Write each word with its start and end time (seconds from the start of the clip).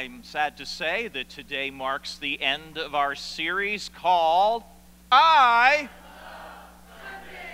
I'm 0.00 0.24
sad 0.24 0.56
to 0.56 0.64
say 0.64 1.08
that 1.08 1.28
today 1.28 1.70
marks 1.70 2.16
the 2.16 2.40
end 2.40 2.78
of 2.78 2.94
our 2.94 3.14
series 3.14 3.90
called 3.94 4.62
I. 5.12 5.90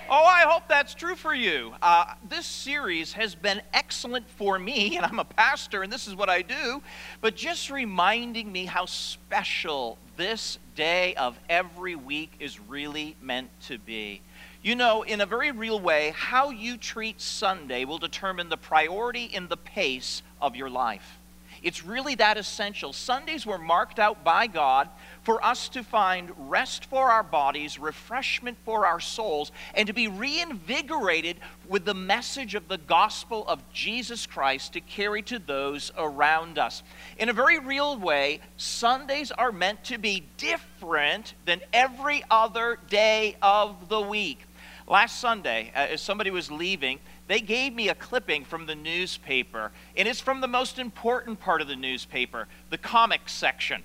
Oh, 0.08 0.24
I 0.24 0.42
hope 0.42 0.68
that's 0.68 0.94
true 0.94 1.16
for 1.16 1.34
you. 1.34 1.72
Uh, 1.82 2.14
this 2.28 2.46
series 2.46 3.14
has 3.14 3.34
been 3.34 3.60
excellent 3.74 4.30
for 4.30 4.60
me, 4.60 4.96
and 4.96 5.04
I'm 5.04 5.18
a 5.18 5.24
pastor, 5.24 5.82
and 5.82 5.92
this 5.92 6.06
is 6.06 6.14
what 6.14 6.30
I 6.30 6.42
do, 6.42 6.84
but 7.20 7.34
just 7.34 7.68
reminding 7.68 8.52
me 8.52 8.66
how 8.66 8.86
special 8.86 9.98
this 10.16 10.60
day 10.76 11.16
of 11.16 11.36
every 11.48 11.96
week 11.96 12.30
is 12.38 12.60
really 12.60 13.16
meant 13.20 13.50
to 13.62 13.76
be. 13.76 14.20
You 14.62 14.76
know, 14.76 15.02
in 15.02 15.20
a 15.20 15.26
very 15.26 15.50
real 15.50 15.80
way, 15.80 16.12
how 16.14 16.50
you 16.50 16.76
treat 16.76 17.20
Sunday 17.20 17.84
will 17.84 17.98
determine 17.98 18.50
the 18.50 18.56
priority 18.56 19.32
and 19.34 19.48
the 19.48 19.56
pace 19.56 20.22
of 20.40 20.54
your 20.54 20.70
life. 20.70 21.18
It's 21.62 21.84
really 21.84 22.14
that 22.16 22.36
essential. 22.36 22.92
Sundays 22.92 23.46
were 23.46 23.58
marked 23.58 23.98
out 23.98 24.24
by 24.24 24.46
God 24.46 24.88
for 25.22 25.44
us 25.44 25.68
to 25.70 25.82
find 25.82 26.30
rest 26.50 26.84
for 26.84 27.10
our 27.10 27.22
bodies, 27.22 27.78
refreshment 27.78 28.56
for 28.64 28.86
our 28.86 29.00
souls, 29.00 29.52
and 29.74 29.86
to 29.86 29.92
be 29.92 30.08
reinvigorated 30.08 31.36
with 31.68 31.84
the 31.84 31.94
message 31.94 32.54
of 32.54 32.68
the 32.68 32.78
gospel 32.78 33.46
of 33.48 33.62
Jesus 33.72 34.26
Christ 34.26 34.72
to 34.74 34.80
carry 34.80 35.22
to 35.22 35.38
those 35.38 35.92
around 35.98 36.58
us. 36.58 36.82
In 37.18 37.28
a 37.28 37.32
very 37.32 37.58
real 37.58 37.98
way, 37.98 38.40
Sundays 38.56 39.30
are 39.32 39.52
meant 39.52 39.84
to 39.84 39.98
be 39.98 40.26
different 40.36 41.34
than 41.44 41.60
every 41.72 42.22
other 42.30 42.78
day 42.88 43.36
of 43.42 43.88
the 43.88 44.00
week. 44.00 44.46
Last 44.88 45.18
Sunday, 45.18 45.72
uh, 45.74 45.78
as 45.78 46.00
somebody 46.00 46.30
was 46.30 46.48
leaving, 46.48 47.00
they 47.28 47.40
gave 47.40 47.74
me 47.74 47.88
a 47.88 47.94
clipping 47.94 48.44
from 48.44 48.66
the 48.66 48.74
newspaper, 48.74 49.72
and 49.96 50.06
it's 50.06 50.20
from 50.20 50.40
the 50.40 50.48
most 50.48 50.78
important 50.78 51.40
part 51.40 51.60
of 51.60 51.68
the 51.68 51.76
newspaper, 51.76 52.46
the 52.70 52.78
comics 52.78 53.32
section. 53.32 53.82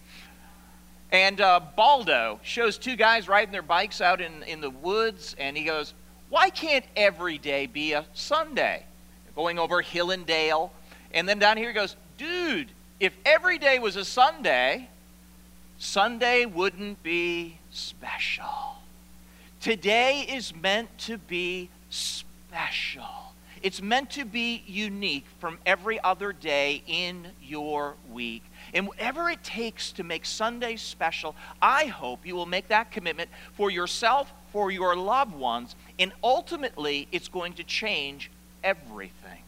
And 1.12 1.42
uh, 1.42 1.60
Baldo 1.76 2.40
shows 2.44 2.78
two 2.78 2.96
guys 2.96 3.28
riding 3.28 3.52
their 3.52 3.62
bikes 3.62 4.00
out 4.00 4.22
in, 4.22 4.44
in 4.44 4.62
the 4.62 4.70
woods, 4.70 5.36
and 5.38 5.58
he 5.58 5.64
goes, 5.64 5.94
Why 6.30 6.50
can't 6.50 6.86
every 6.96 7.38
day 7.38 7.66
be 7.66 7.94
a 7.94 8.06
Sunday? 8.14 8.86
Going 9.36 9.60
over 9.60 9.82
hill 9.82 10.12
and 10.12 10.26
dale. 10.26 10.72
And 11.14 11.28
then 11.28 11.40
down 11.40 11.58
here 11.58 11.70
he 11.70 11.74
goes, 11.74 11.96
Dude, 12.18 12.70
if 13.00 13.14
every 13.26 13.58
day 13.58 13.80
was 13.80 13.96
a 13.96 14.06
Sunday, 14.06 14.88
Sunday 15.80 16.46
wouldn't 16.46 17.02
be 17.02 17.58
special. 17.72 18.76
Today 19.60 20.22
is 20.30 20.56
meant 20.56 20.96
to 21.00 21.18
be 21.18 21.70
special. 21.90 23.31
It's 23.64 23.82
meant 23.82 24.10
to 24.12 24.26
be 24.26 24.64
unique 24.66 25.26
from 25.40 25.60
every 25.66 26.00
other 26.04 26.34
day 26.34 26.82
in 26.88 27.28
your 27.42 27.96
week. 28.12 28.44
And 28.74 28.88
whatever 28.88 29.30
it 29.30 29.44
takes 29.44 29.92
to 29.94 30.04
make 30.04 30.26
Sunday 30.26 30.78
special, 30.78 31.36
I 31.62 31.86
hope 31.86 32.26
you 32.26 32.36
will 32.36 32.46
make 32.46 32.70
that 32.70 32.92
commitment 32.92 33.30
for 33.54 33.70
yourself, 33.70 34.32
for 34.52 34.72
your 34.72 34.96
loved 34.96 35.36
ones, 35.36 35.76
and 36.00 36.12
ultimately 36.24 37.08
it's 37.12 37.28
going 37.28 37.54
to 37.54 37.64
change 37.64 38.32
everything. 38.64 39.44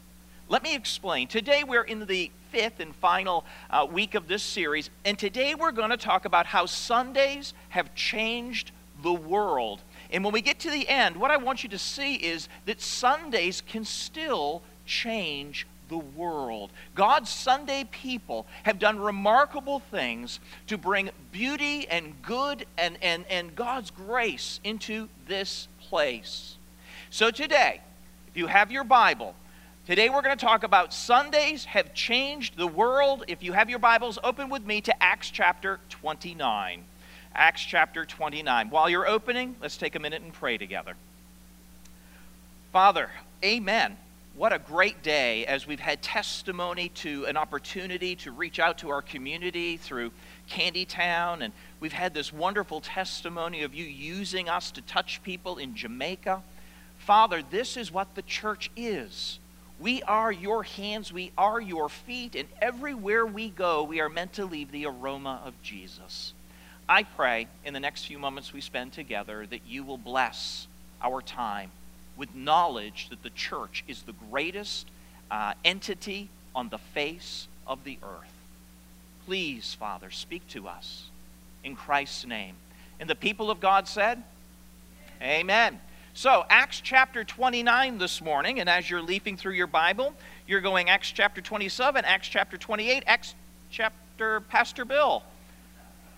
Let 0.47 0.61
me 0.61 0.75
explain. 0.75 1.27
Today 1.27 1.63
we're 1.63 1.83
in 1.83 2.05
the 2.05 2.29
fifth 2.51 2.79
and 2.79 2.95
final 2.95 3.45
uh, 3.69 3.87
week 3.89 4.13
of 4.13 4.27
this 4.27 4.43
series, 4.43 4.89
and 5.05 5.17
today 5.17 5.55
we're 5.55 5.71
going 5.71 5.89
to 5.89 5.97
talk 5.97 6.25
about 6.25 6.45
how 6.45 6.67
Sundays 6.67 7.53
have 7.69 7.95
changed 7.95 8.71
the 9.01 9.13
world 9.13 9.81
and 10.13 10.23
when 10.23 10.31
we 10.31 10.41
get 10.41 10.59
to 10.59 10.69
the 10.69 10.87
end, 10.87 11.17
what 11.17 11.31
I 11.31 11.37
want 11.37 11.63
you 11.63 11.69
to 11.69 11.79
see 11.79 12.15
is 12.15 12.47
that 12.65 12.79
Sundays 12.79 13.61
can 13.61 13.83
still 13.83 14.61
change 14.85 15.65
the 15.89 15.97
world. 15.97 16.69
God's 16.93 17.31
Sunday 17.31 17.85
people 17.91 18.45
have 18.61 18.77
done 18.77 18.99
remarkable 18.99 19.79
things 19.79 20.39
to 20.67 20.77
bring 20.77 21.09
beauty 21.31 21.87
and 21.89 22.13
good 22.21 22.67
and, 22.77 22.97
and, 23.01 23.25
and 23.27 23.55
God's 23.55 23.89
grace 23.89 24.59
into 24.63 25.09
this 25.27 25.67
place. 25.81 26.57
So 27.09 27.31
today, 27.31 27.81
if 28.27 28.37
you 28.37 28.47
have 28.47 28.71
your 28.71 28.83
Bible, 28.83 29.35
Today 29.85 30.07
we're 30.07 30.21
going 30.21 30.37
to 30.37 30.45
talk 30.45 30.63
about 30.63 30.93
Sundays 30.93 31.65
have 31.65 31.93
changed 31.93 32.55
the 32.55 32.65
world. 32.65 33.25
If 33.27 33.43
you 33.43 33.51
have 33.51 33.69
your 33.69 33.79
Bibles, 33.79 34.17
open 34.23 34.47
with 34.47 34.65
me 34.65 34.79
to 34.79 35.03
Acts 35.03 35.29
chapter 35.29 35.81
29. 35.89 36.85
Acts 37.35 37.63
chapter 37.63 38.05
29. 38.05 38.69
While 38.69 38.89
you're 38.89 39.07
opening, 39.07 39.55
let's 39.61 39.77
take 39.77 39.95
a 39.95 39.99
minute 39.99 40.21
and 40.21 40.31
pray 40.31 40.57
together. 40.57 40.93
Father, 42.71 43.09
amen. 43.43 43.97
What 44.35 44.53
a 44.53 44.59
great 44.59 45.03
day 45.03 45.45
as 45.45 45.65
we've 45.67 45.79
had 45.79 46.01
testimony 46.01 46.89
to 46.89 47.25
an 47.25 47.37
opportunity 47.37 48.15
to 48.17 48.31
reach 48.31 48.59
out 48.59 48.79
to 48.79 48.89
our 48.89 49.01
community 49.01 49.77
through 49.77 50.11
Candy 50.47 50.85
Town, 50.85 51.41
And 51.41 51.53
we've 51.79 51.93
had 51.93 52.13
this 52.13 52.33
wonderful 52.33 52.81
testimony 52.81 53.63
of 53.63 53.73
you 53.73 53.85
using 53.85 54.49
us 54.49 54.71
to 54.71 54.81
touch 54.81 55.21
people 55.23 55.57
in 55.57 55.75
Jamaica. 55.75 56.41
Father, 56.97 57.43
this 57.49 57.77
is 57.77 57.91
what 57.91 58.15
the 58.15 58.21
church 58.23 58.71
is. 58.75 59.39
We 59.79 60.03
are 60.03 60.31
your 60.31 60.63
hands, 60.63 61.11
we 61.11 61.31
are 61.37 61.59
your 61.59 61.89
feet, 61.89 62.35
and 62.35 62.47
everywhere 62.61 63.25
we 63.25 63.49
go, 63.49 63.83
we 63.83 64.01
are 64.01 64.09
meant 64.09 64.33
to 64.33 64.45
leave 64.45 64.71
the 64.71 64.85
aroma 64.85 65.41
of 65.43 65.59
Jesus. 65.61 66.33
I 66.87 67.03
pray 67.03 67.47
in 67.63 67.73
the 67.73 67.79
next 67.79 68.05
few 68.05 68.19
moments 68.19 68.51
we 68.51 68.59
spend 68.59 68.91
together 68.91 69.45
that 69.45 69.61
you 69.67 69.83
will 69.83 69.97
bless 69.97 70.67
our 71.01 71.21
time 71.21 71.71
with 72.17 72.35
knowledge 72.35 73.07
that 73.09 73.23
the 73.23 73.29
church 73.29 73.83
is 73.87 74.03
the 74.03 74.13
greatest 74.29 74.87
uh, 75.31 75.53
entity 75.63 76.29
on 76.53 76.69
the 76.69 76.77
face 76.77 77.47
of 77.65 77.83
the 77.83 77.97
earth. 78.03 78.33
Please, 79.25 79.73
Father, 79.73 80.11
speak 80.11 80.45
to 80.49 80.67
us 80.67 81.05
in 81.63 81.75
Christ's 81.75 82.25
name. 82.25 82.55
And 82.99 83.09
the 83.09 83.15
people 83.15 83.49
of 83.49 83.59
God 83.59 83.87
said, 83.87 84.21
Amen. 85.21 85.39
Amen. 85.39 85.79
So, 86.15 86.45
Acts 86.49 86.79
chapter 86.79 87.23
29 87.23 87.97
this 87.97 88.21
morning, 88.21 88.59
and 88.59 88.69
as 88.69 88.87
you're 88.87 89.01
leafing 89.01 89.35
through 89.35 89.53
your 89.53 89.67
Bible, 89.67 90.13
you're 90.45 90.61
going 90.61 90.89
Acts 90.89 91.11
chapter 91.11 91.41
27, 91.41 92.05
Acts 92.05 92.27
chapter 92.27 92.55
28, 92.55 93.03
Acts 93.07 93.33
chapter, 93.71 94.41
Pastor 94.41 94.85
Bill 94.85 95.23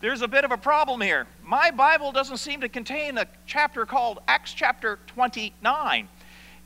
there's 0.02 0.22
a 0.22 0.28
bit 0.28 0.44
of 0.44 0.52
a 0.52 0.58
problem 0.58 1.02
here. 1.02 1.28
My 1.44 1.72
Bible 1.72 2.12
doesn't 2.12 2.38
seem 2.38 2.62
to 2.62 2.70
contain 2.70 3.18
a 3.18 3.26
chapter 3.46 3.86
called 3.86 4.20
Acts 4.28 4.54
chapter 4.54 5.00
29. 5.08 6.08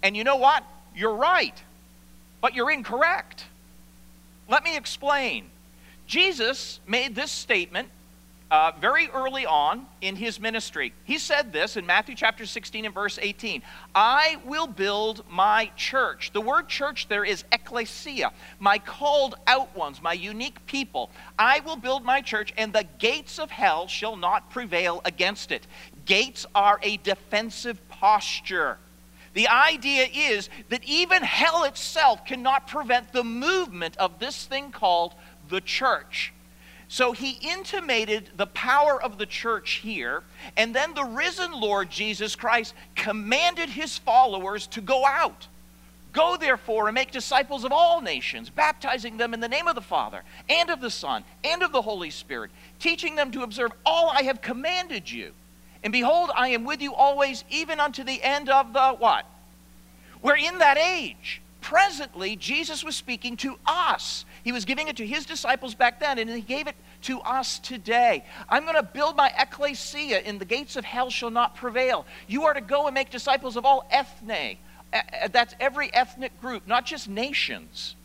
And 0.03 0.17
you 0.17 0.23
know 0.23 0.37
what? 0.37 0.63
You're 0.95 1.15
right, 1.15 1.61
but 2.41 2.53
you're 2.53 2.71
incorrect. 2.71 3.45
Let 4.47 4.63
me 4.63 4.75
explain. 4.75 5.45
Jesus 6.07 6.79
made 6.87 7.15
this 7.15 7.31
statement 7.31 7.89
uh, 8.51 8.71
very 8.81 9.09
early 9.09 9.45
on 9.45 9.85
in 10.01 10.15
his 10.15 10.39
ministry. 10.39 10.91
He 11.03 11.17
said 11.17 11.53
this 11.53 11.77
in 11.77 11.85
Matthew 11.85 12.15
chapter 12.15 12.45
16 12.45 12.85
and 12.85 12.93
verse 12.93 13.19
18 13.21 13.61
I 13.93 14.37
will 14.45 14.67
build 14.67 15.23
my 15.29 15.71
church. 15.75 16.31
The 16.33 16.41
word 16.41 16.67
church 16.67 17.07
there 17.07 17.23
is 17.23 17.43
ecclesia, 17.51 18.31
my 18.59 18.79
called 18.79 19.35
out 19.45 19.75
ones, 19.75 20.01
my 20.01 20.13
unique 20.13 20.65
people. 20.65 21.11
I 21.37 21.59
will 21.59 21.75
build 21.75 22.03
my 22.03 22.21
church, 22.21 22.53
and 22.57 22.73
the 22.73 22.87
gates 22.97 23.39
of 23.39 23.51
hell 23.51 23.87
shall 23.87 24.15
not 24.15 24.49
prevail 24.49 25.01
against 25.05 25.51
it. 25.51 25.67
Gates 26.05 26.45
are 26.55 26.79
a 26.81 26.97
defensive 26.97 27.87
posture. 27.89 28.77
The 29.33 29.47
idea 29.47 30.07
is 30.11 30.49
that 30.69 30.83
even 30.83 31.21
hell 31.21 31.63
itself 31.65 32.25
cannot 32.25 32.67
prevent 32.67 33.13
the 33.13 33.23
movement 33.23 33.95
of 33.97 34.17
this 34.19 34.45
thing 34.45 34.71
called 34.71 35.13
the 35.49 35.61
church. 35.61 36.33
So 36.91 37.11
he 37.11 37.37
intimated 37.47 38.31
the 38.35 38.47
power 38.47 39.01
of 39.01 39.19
the 39.19 39.27
church 39.27 39.73
here, 39.83 40.23
and 40.57 40.75
then 40.75 40.95
the 40.95 41.03
risen 41.03 41.51
Lord 41.51 41.91
Jesus 41.91 42.35
Christ 42.35 42.73
commanded 42.95 43.69
his 43.69 43.99
followers 43.99 44.65
to 44.67 44.81
go 44.81 45.05
out. 45.05 45.47
Go 46.13 46.35
therefore 46.35 46.87
and 46.87 46.95
make 46.95 47.11
disciples 47.11 47.63
of 47.63 47.71
all 47.71 48.01
nations, 48.01 48.49
baptizing 48.49 49.17
them 49.17 49.35
in 49.35 49.39
the 49.39 49.47
name 49.47 49.67
of 49.67 49.75
the 49.75 49.81
Father, 49.81 50.23
and 50.49 50.71
of 50.71 50.81
the 50.81 50.89
Son, 50.89 51.23
and 51.43 51.61
of 51.61 51.71
the 51.71 51.83
Holy 51.83 52.09
Spirit, 52.09 52.49
teaching 52.79 53.15
them 53.15 53.29
to 53.31 53.43
observe 53.43 53.71
all 53.85 54.09
I 54.09 54.23
have 54.23 54.41
commanded 54.41 55.11
you. 55.11 55.33
And 55.83 55.93
behold, 55.93 56.31
I 56.35 56.49
am 56.49 56.65
with 56.65 56.81
you 56.81 56.95
always, 56.95 57.43
even 57.51 57.79
unto 57.79 58.03
the 58.03 58.23
end 58.23 58.49
of 58.49 58.73
the 58.73 58.93
what? 58.93 59.27
We're 60.23 60.37
in 60.37 60.57
that 60.57 60.79
age. 60.79 61.39
Presently, 61.61 62.35
Jesus 62.35 62.83
was 62.83 62.95
speaking 62.95 63.37
to 63.37 63.59
us. 63.67 64.25
He 64.43 64.51
was 64.51 64.65
giving 64.65 64.87
it 64.87 64.97
to 64.97 65.05
his 65.05 65.25
disciples 65.25 65.75
back 65.75 65.99
then, 65.99 66.17
and 66.17 66.29
he 66.29 66.41
gave 66.41 66.67
it 66.67 66.75
to 67.03 67.19
us 67.21 67.59
today. 67.59 68.23
I'm 68.49 68.63
going 68.63 68.75
to 68.75 68.83
build 68.83 69.15
my 69.15 69.31
ecclesia, 69.37 70.19
and 70.19 70.39
the 70.39 70.45
gates 70.45 70.75
of 70.75 70.85
hell 70.85 71.09
shall 71.09 71.29
not 71.29 71.55
prevail. 71.55 72.05
You 72.27 72.45
are 72.45 72.53
to 72.53 72.61
go 72.61 72.87
and 72.87 72.93
make 72.93 73.09
disciples 73.09 73.57
of 73.57 73.65
all 73.65 73.87
ethne. 73.91 74.57
That's 75.31 75.55
every 75.59 75.93
ethnic 75.93 76.39
group, 76.41 76.67
not 76.67 76.85
just 76.85 77.07
nations. 77.07 77.95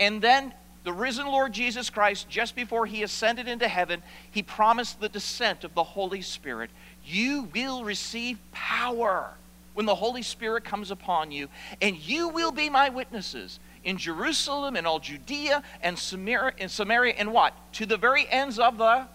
And 0.00 0.20
then 0.20 0.52
the 0.82 0.92
risen 0.92 1.26
Lord 1.26 1.52
Jesus 1.52 1.90
Christ, 1.90 2.28
just 2.28 2.54
before 2.56 2.86
he 2.86 3.02
ascended 3.02 3.48
into 3.48 3.68
heaven, 3.68 4.02
he 4.30 4.42
promised 4.42 5.00
the 5.00 5.08
descent 5.08 5.64
of 5.64 5.74
the 5.74 5.84
Holy 5.84 6.22
Spirit. 6.22 6.70
You 7.06 7.48
will 7.54 7.84
receive 7.84 8.38
power 8.52 9.34
when 9.74 9.86
the 9.86 9.94
Holy 9.94 10.22
Spirit 10.22 10.64
comes 10.64 10.90
upon 10.90 11.30
you, 11.30 11.48
and 11.80 11.96
you 11.96 12.28
will 12.28 12.52
be 12.52 12.68
my 12.70 12.88
witnesses 12.88 13.58
in 13.84 13.96
Jerusalem 13.98 14.76
and 14.76 14.86
all 14.86 14.98
Judea 14.98 15.62
and 15.82 15.98
Samaria 15.98 16.54
and 16.58 16.70
Samaria 16.70 17.14
and 17.16 17.32
what? 17.32 17.54
To 17.74 17.86
the 17.86 17.96
very 17.96 18.26
ends 18.28 18.58
of 18.58 18.78
the 18.78 19.06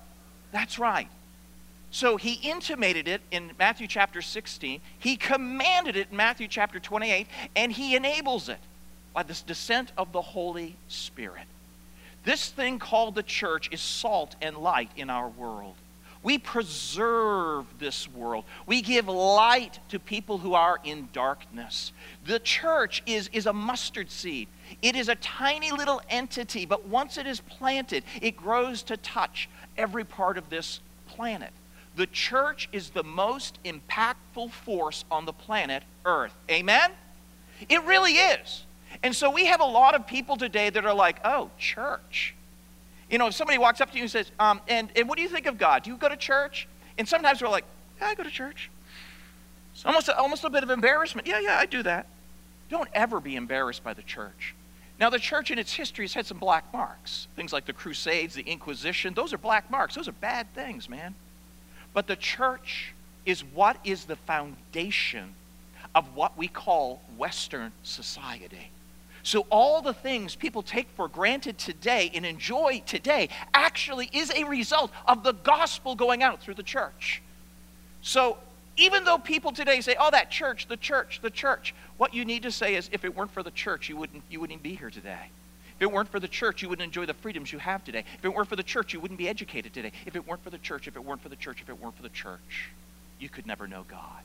That's 0.51 0.79
right. 0.79 1.07
So 1.91 2.17
he 2.17 2.33
intimated 2.33 3.07
it 3.07 3.21
in 3.31 3.51
Matthew 3.57 3.87
chapter 3.87 4.21
16, 4.21 4.79
he 4.99 5.15
commanded 5.15 5.95
it 5.95 6.09
in 6.11 6.17
Matthew 6.17 6.47
chapter 6.47 6.79
28, 6.79 7.27
and 7.55 7.71
he 7.71 7.95
enables 7.95 8.47
it 8.47 8.59
by 9.13 9.23
this 9.23 9.41
descent 9.41 9.91
of 9.97 10.11
the 10.11 10.21
Holy 10.21 10.75
Spirit. 10.87 11.45
This 12.25 12.49
thing 12.49 12.77
called 12.77 13.15
the 13.15 13.23
church 13.23 13.69
is 13.71 13.81
salt 13.81 14.35
and 14.41 14.57
light 14.57 14.91
in 14.95 15.09
our 15.09 15.29
world. 15.29 15.75
We 16.21 16.37
preserve 16.37 17.65
this 17.79 18.07
world. 18.09 18.43
We 18.65 18.81
give 18.81 19.07
light 19.07 19.79
to 19.89 19.99
people 19.99 20.37
who 20.37 20.53
are 20.53 20.77
in 20.83 21.07
darkness. 21.13 21.93
The 22.25 22.39
church 22.39 23.01
is, 23.05 23.29
is 23.31 23.45
a 23.45 23.53
mustard 23.53 24.11
seed. 24.11 24.49
It 24.81 24.95
is 24.95 25.09
a 25.09 25.15
tiny 25.15 25.71
little 25.71 26.01
entity, 26.09 26.65
but 26.65 26.87
once 26.87 27.17
it 27.17 27.27
is 27.27 27.39
planted, 27.41 28.03
it 28.21 28.37
grows 28.37 28.83
to 28.83 28.97
touch 28.97 29.49
every 29.77 30.03
part 30.03 30.37
of 30.37 30.49
this 30.49 30.79
planet. 31.07 31.51
The 31.95 32.07
church 32.07 32.69
is 32.71 32.91
the 32.91 33.03
most 33.03 33.59
impactful 33.65 34.51
force 34.51 35.03
on 35.11 35.25
the 35.25 35.33
planet 35.33 35.83
Earth. 36.05 36.33
Amen? 36.49 36.91
It 37.67 37.83
really 37.83 38.13
is. 38.13 38.63
And 39.03 39.15
so 39.15 39.29
we 39.29 39.45
have 39.45 39.59
a 39.59 39.65
lot 39.65 39.95
of 39.95 40.07
people 40.07 40.37
today 40.37 40.69
that 40.69 40.85
are 40.85 40.93
like, 40.93 41.19
oh, 41.23 41.49
church. 41.57 42.35
You 43.09 43.17
know, 43.17 43.27
if 43.27 43.33
somebody 43.33 43.57
walks 43.57 43.81
up 43.81 43.91
to 43.91 43.97
you 43.97 44.03
and 44.03 44.11
says, 44.11 44.31
um, 44.39 44.61
and, 44.67 44.89
and 44.95 45.09
what 45.09 45.17
do 45.17 45.23
you 45.23 45.29
think 45.29 45.45
of 45.45 45.57
God? 45.57 45.83
Do 45.83 45.89
you 45.89 45.97
go 45.97 46.09
to 46.09 46.17
church? 46.17 46.67
And 46.97 47.07
sometimes 47.07 47.41
we're 47.41 47.49
like, 47.49 47.65
yeah, 47.99 48.07
I 48.07 48.15
go 48.15 48.23
to 48.23 48.29
church. 48.29 48.69
It's 49.73 49.85
almost, 49.85 50.09
almost 50.09 50.43
a 50.43 50.49
bit 50.49 50.63
of 50.63 50.69
embarrassment. 50.69 51.27
Yeah, 51.27 51.39
yeah, 51.39 51.57
I 51.57 51.65
do 51.65 51.83
that. 51.83 52.07
Don't 52.69 52.89
ever 52.93 53.19
be 53.19 53.35
embarrassed 53.35 53.83
by 53.83 53.93
the 53.93 54.03
church. 54.03 54.53
Now, 54.99 55.09
the 55.09 55.19
church 55.19 55.49
in 55.49 55.57
its 55.57 55.71
history 55.71 56.03
has 56.03 56.13
had 56.13 56.25
some 56.25 56.39
black 56.39 56.73
marks. 56.73 57.27
Things 57.35 57.53
like 57.53 57.65
the 57.65 57.73
Crusades, 57.73 58.35
the 58.35 58.41
Inquisition, 58.43 59.13
those 59.13 59.31
are 59.31 59.37
black 59.37 59.71
marks. 59.71 59.95
Those 59.95 60.09
are 60.09 60.13
bad 60.13 60.53
things, 60.53 60.89
man. 60.89 61.15
But 61.93 62.07
the 62.07 62.17
church 62.17 62.93
is 63.25 63.43
what 63.43 63.77
is 63.85 64.05
the 64.05 64.17
foundation 64.17 65.33
of 65.95 66.15
what 66.15 66.37
we 66.37 66.47
call 66.49 67.01
Western 67.17 67.71
society. 67.83 68.71
So, 69.23 69.45
all 69.49 69.81
the 69.81 69.93
things 69.93 70.35
people 70.35 70.61
take 70.61 70.87
for 70.95 71.07
granted 71.07 71.57
today 71.57 72.11
and 72.13 72.25
enjoy 72.25 72.83
today 72.85 73.29
actually 73.53 74.09
is 74.13 74.31
a 74.31 74.43
result 74.45 74.91
of 75.07 75.23
the 75.23 75.33
gospel 75.33 75.95
going 75.95 76.23
out 76.23 76.41
through 76.41 76.53
the 76.55 76.63
church. 76.63 77.21
So, 78.01 78.37
even 78.79 79.03
though 79.03 79.17
people 79.17 79.51
today 79.51 79.81
say, 79.81 79.95
oh, 79.99 80.09
that 80.09 80.31
church, 80.31 80.67
the 80.67 80.77
church, 80.77 81.19
the 81.21 81.29
church, 81.29 81.75
what 81.97 82.13
you 82.13 82.23
need 82.23 82.43
to 82.43 82.51
say 82.51 82.75
is, 82.75 82.89
if 82.93 83.03
it 83.03 83.15
weren't 83.15 83.31
for 83.31 83.43
the 83.43 83.51
church, 83.51 83.89
you 83.89 83.97
wouldn't, 83.97 84.23
you 84.29 84.39
wouldn't 84.39 84.63
be 84.63 84.73
here 84.73 84.89
today. 84.89 85.29
If 85.75 85.81
it 85.83 85.91
weren't 85.91 86.09
for 86.09 86.19
the 86.19 86.29
church, 86.29 86.61
you 86.61 86.69
wouldn't 86.69 86.85
enjoy 86.85 87.05
the 87.05 87.13
freedoms 87.13 87.51
you 87.51 87.59
have 87.59 87.83
today. 87.83 88.05
If 88.17 88.23
it 88.23 88.33
weren't 88.33 88.47
for 88.47 88.55
the 88.55 88.63
church, 88.63 88.93
you 88.93 89.01
wouldn't 89.01 89.17
be 89.17 89.27
educated 89.27 89.73
today. 89.73 89.91
If 90.05 90.15
it 90.15 90.25
weren't 90.25 90.43
for 90.43 90.49
the 90.49 90.57
church, 90.57 90.87
if 90.87 90.95
it 90.95 91.03
weren't 91.03 91.21
for 91.21 91.29
the 91.29 91.35
church, 91.35 91.61
if 91.61 91.69
it 91.69 91.79
weren't 91.79 91.95
for 91.95 92.03
the 92.03 92.09
church, 92.09 92.69
you 93.19 93.27
could 93.27 93.45
never 93.45 93.67
know 93.67 93.83
God. 93.89 94.23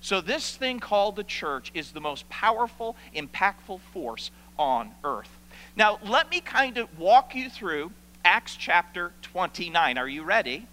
So, 0.00 0.20
this 0.20 0.56
thing 0.56 0.78
called 0.78 1.16
the 1.16 1.24
church 1.24 1.70
is 1.74 1.92
the 1.92 2.00
most 2.00 2.28
powerful, 2.28 2.96
impactful 3.14 3.80
force 3.92 4.30
on 4.58 4.90
earth. 5.04 5.30
Now, 5.74 5.98
let 6.04 6.30
me 6.30 6.40
kind 6.40 6.76
of 6.76 6.98
walk 6.98 7.34
you 7.34 7.48
through 7.50 7.92
Acts 8.24 8.56
chapter 8.56 9.12
29. 9.22 9.96
Are 9.96 10.08
you 10.08 10.22
ready? 10.22 10.66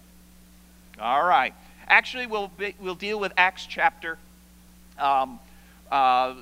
All 1.00 1.24
right. 1.24 1.54
Actually, 1.88 2.26
we'll, 2.26 2.48
be, 2.48 2.74
we'll 2.80 2.94
deal 2.94 3.20
with 3.20 3.32
Acts 3.36 3.66
chapter, 3.66 4.18
um, 4.98 5.38
uh, 5.90 6.34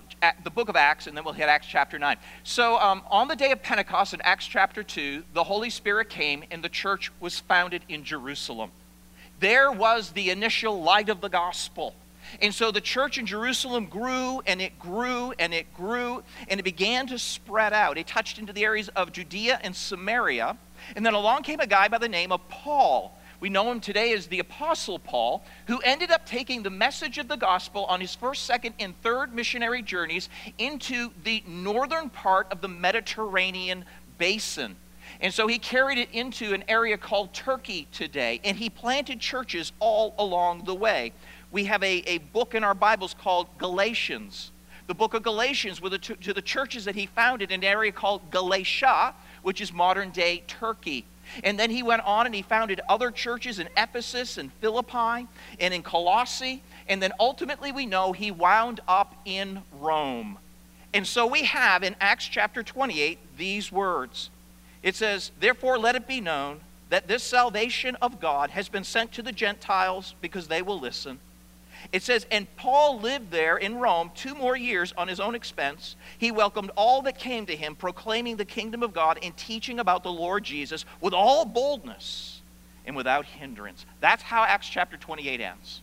the 0.44 0.50
book 0.50 0.69
of 0.69 0.77
Acts, 0.77 1.06
and 1.06 1.17
then 1.17 1.25
we'll 1.25 1.35
hit 1.35 1.49
Acts 1.49 1.67
chapter 1.67 1.99
9. 1.99 2.17
So, 2.44 2.79
um, 2.79 3.03
on 3.11 3.29
the 3.29 3.37
day 3.37 3.50
of 3.50 3.62
Pentecost 3.62 4.15
in 4.15 4.21
Acts 4.23 4.47
chapter 4.47 4.83
2, 4.83 5.25
the 5.35 5.44
Holy 5.44 5.71
Spirit 5.71 6.09
came 6.09 6.44
and 6.50 6.62
the 6.62 6.69
church 6.69 7.11
was 7.21 7.41
founded 7.41 7.83
in 7.89 8.05
Jerusalem. 8.05 8.71
There 9.41 9.73
was 9.73 10.11
the 10.11 10.31
initial 10.31 10.81
light 10.83 11.09
of 11.09 11.21
the 11.21 11.29
gospel. 11.29 11.95
And 12.41 12.55
so 12.55 12.71
the 12.71 12.81
church 12.81 13.19
in 13.19 13.27
Jerusalem 13.27 13.87
grew 13.87 14.41
and 14.47 14.62
it 14.62 14.79
grew 14.79 15.33
and 15.38 15.53
it 15.53 15.75
grew 15.75 16.23
and 16.49 16.61
it 16.61 16.62
began 16.62 17.06
to 17.09 17.19
spread 17.19 17.73
out. 17.73 17.99
It 17.99 18.06
touched 18.06 18.38
into 18.38 18.53
the 18.53 18.65
areas 18.65 18.88
of 18.91 19.12
Judea 19.12 19.61
and 19.62 19.75
Samaria. 19.75 20.56
And 20.97 21.05
then 21.05 21.15
along 21.15 21.43
came 21.43 21.61
a 21.61 21.67
guy 21.67 21.88
by 21.88 21.99
the 21.99 22.09
name 22.09 22.33
of 22.33 22.49
Paul. 22.49 23.19
We 23.43 23.50
know 23.50 23.73
him 23.73 23.81
today 23.81 24.12
as 24.12 24.29
the 24.29 24.39
Apostle 24.39 25.00
Paul, 25.00 25.43
who 25.67 25.81
ended 25.81 26.12
up 26.12 26.25
taking 26.25 26.62
the 26.62 26.71
message 26.71 27.19
of 27.19 27.27
the 27.27 27.35
gospel 27.35 27.85
on 27.87 28.00
his 28.00 28.15
first, 28.15 28.44
second, 28.44 28.77
and 28.79 28.94
third 29.03 29.35
missionary 29.35 29.83
journeys 29.83 30.29
into 30.59 31.11
the 31.25 31.43
northern 31.44 32.09
part 32.09 32.47
of 32.53 32.61
the 32.61 32.69
Mediterranean 32.69 33.85
basin. 34.17 34.77
And 35.21 35.35
so 35.35 35.49
he 35.49 35.59
carried 35.59 35.99
it 35.99 36.09
into 36.12 36.55
an 36.55 36.62
area 36.69 36.97
called 36.97 37.35
Turkey 37.35 37.89
today, 37.91 38.41
and 38.44 38.56
he 38.56 38.71
planted 38.71 39.19
churches 39.19 39.73
all 39.81 40.15
along 40.21 40.62
the 40.62 40.75
way 40.77 41.12
we 41.50 41.65
have 41.65 41.83
a, 41.83 42.05
a 42.06 42.19
book 42.19 42.55
in 42.55 42.62
our 42.62 42.75
Bibles 42.75 43.12
called 43.12 43.49
Galatians. 43.59 44.53
The 44.87 44.95
book 44.95 45.15
of 45.15 45.25
Galatians 45.25 45.81
with 45.81 45.91
the, 45.91 45.99
to 45.99 46.33
the 46.33 46.43
churches 46.43 46.85
that 46.85 46.95
he 46.95 47.06
founded 47.06 47.50
in 47.50 47.61
an 47.61 47.65
area 47.65 47.91
called 47.91 48.31
Galatia, 48.31 49.15
which 49.43 49.61
is 49.61 49.73
modern 49.73 50.11
day 50.11 50.45
Turkey. 50.47 51.06
And 51.44 51.58
then 51.58 51.70
he 51.70 51.82
went 51.82 52.02
on 52.02 52.26
and 52.26 52.34
he 52.34 52.43
founded 52.43 52.81
other 52.88 53.11
churches 53.11 53.58
in 53.58 53.69
Ephesus 53.76 54.38
and 54.38 54.52
Philippi 54.55 55.26
and 55.61 55.75
in 55.75 55.82
Colossae. 55.82 56.62
And 56.88 57.02
then 57.02 57.12
ultimately, 57.19 57.73
we 57.73 57.87
know 57.87 58.12
he 58.12 58.31
wound 58.31 58.81
up 58.87 59.14
in 59.25 59.62
Rome. 59.79 60.38
And 60.94 61.06
so 61.06 61.26
we 61.26 61.44
have 61.44 61.82
in 61.82 61.96
Acts 62.00 62.26
chapter 62.26 62.62
28 62.62 63.19
these 63.37 63.73
words 63.73 64.31
It 64.82 64.94
says, 64.96 65.31
Therefore, 65.40 65.79
let 65.79 65.94
it 65.96 66.06
be 66.06 66.20
known 66.20 66.61
that 66.90 67.08
this 67.08 67.23
salvation 67.23 67.96
of 68.02 68.20
God 68.20 68.50
has 68.50 68.69
been 68.69 68.85
sent 68.85 69.12
to 69.12 69.23
the 69.23 69.32
Gentiles 69.32 70.14
because 70.20 70.49
they 70.49 70.61
will 70.61 70.78
listen. 70.78 71.19
It 71.90 72.02
says, 72.02 72.26
And 72.31 72.55
Paul 72.56 73.00
lived 73.00 73.31
there 73.31 73.56
in 73.56 73.76
Rome 73.76 74.11
two 74.14 74.34
more 74.34 74.56
years 74.56 74.93
on 74.96 75.08
his 75.08 75.19
own 75.19 75.34
expense. 75.34 75.96
He 76.19 76.31
welcomed 76.31 76.70
all 76.76 77.02
that 77.02 77.19
came 77.19 77.46
to 77.46 77.56
him, 77.56 77.75
proclaiming 77.75 78.37
the 78.37 78.44
kingdom 78.44 78.82
of 78.82 78.93
God 78.93 79.19
and 79.23 79.37
teaching 79.37 79.79
about 79.79 80.02
the 80.02 80.12
Lord 80.12 80.44
Jesus 80.44 80.84
with 81.00 81.12
all 81.12 81.44
boldness 81.44 82.40
and 82.87 82.94
without 82.94 83.25
hindrance. 83.25 83.84
That's 84.00 84.23
how 84.23 84.44
Acts 84.44 84.69
chapter 84.69 84.96
28 84.96 85.40
ends. 85.40 85.81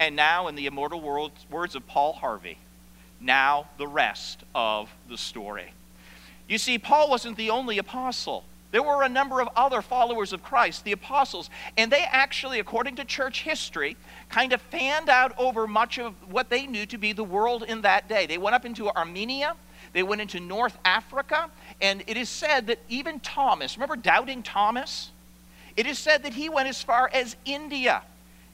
And 0.00 0.14
now, 0.14 0.48
in 0.48 0.54
the 0.54 0.66
immortal 0.66 1.00
words 1.50 1.74
of 1.74 1.86
Paul 1.86 2.12
Harvey, 2.12 2.58
now 3.20 3.66
the 3.78 3.86
rest 3.86 4.44
of 4.54 4.88
the 5.08 5.18
story. 5.18 5.72
You 6.46 6.58
see, 6.58 6.78
Paul 6.78 7.10
wasn't 7.10 7.36
the 7.36 7.50
only 7.50 7.78
apostle. 7.78 8.44
There 8.70 8.82
were 8.82 9.02
a 9.02 9.08
number 9.08 9.40
of 9.40 9.48
other 9.56 9.80
followers 9.80 10.34
of 10.34 10.42
Christ, 10.42 10.84
the 10.84 10.92
apostles, 10.92 11.48
and 11.78 11.90
they 11.90 12.02
actually, 12.02 12.58
according 12.58 12.96
to 12.96 13.04
church 13.04 13.42
history, 13.42 13.96
kind 14.28 14.52
of 14.52 14.60
fanned 14.60 15.08
out 15.08 15.32
over 15.38 15.66
much 15.66 15.98
of 15.98 16.14
what 16.30 16.50
they 16.50 16.66
knew 16.66 16.84
to 16.86 16.98
be 16.98 17.12
the 17.14 17.24
world 17.24 17.62
in 17.62 17.80
that 17.82 18.08
day. 18.08 18.26
They 18.26 18.36
went 18.36 18.54
up 18.54 18.66
into 18.66 18.90
Armenia, 18.90 19.56
they 19.94 20.02
went 20.02 20.20
into 20.20 20.38
North 20.38 20.76
Africa, 20.84 21.48
and 21.80 22.04
it 22.06 22.18
is 22.18 22.28
said 22.28 22.66
that 22.66 22.78
even 22.90 23.20
Thomas, 23.20 23.76
remember 23.76 23.96
doubting 23.96 24.42
Thomas? 24.42 25.12
It 25.74 25.86
is 25.86 25.98
said 25.98 26.22
that 26.24 26.34
he 26.34 26.50
went 26.50 26.68
as 26.68 26.82
far 26.82 27.08
as 27.10 27.36
India. 27.46 28.02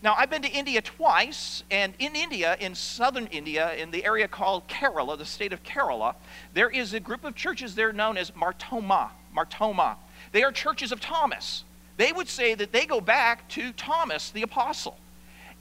Now, 0.00 0.14
I've 0.16 0.30
been 0.30 0.42
to 0.42 0.50
India 0.50 0.80
twice, 0.80 1.64
and 1.73 1.92
in 1.99 2.14
India, 2.14 2.56
in 2.61 2.76
southern 2.76 3.26
India, 3.28 3.75
in 3.75 3.90
the 3.90 4.04
area 4.04 4.28
called 4.28 4.68
Kerala, 4.68 5.18
the 5.18 5.25
state 5.25 5.52
of 5.52 5.64
Kerala, 5.64 6.14
there 6.52 6.68
is 6.68 6.92
a 6.92 7.00
group 7.00 7.25
of 7.25 7.35
churches 7.35 7.75
there 7.75 7.92
known 7.92 8.16
as 8.16 8.37
Mar 8.37 8.52
Thoma. 8.52 9.11
Martoma. 9.35 9.97
They 10.33 10.43
are 10.43 10.52
churches 10.52 10.93
of 10.93 11.00
Thomas. 11.00 11.64
They 11.97 12.12
would 12.12 12.28
say 12.28 12.54
that 12.54 12.73
they 12.73 12.87
go 12.87 13.00
back 13.00 13.49
to 13.50 13.73
Thomas 13.73 14.31
the 14.31 14.43
apostle. 14.43 14.99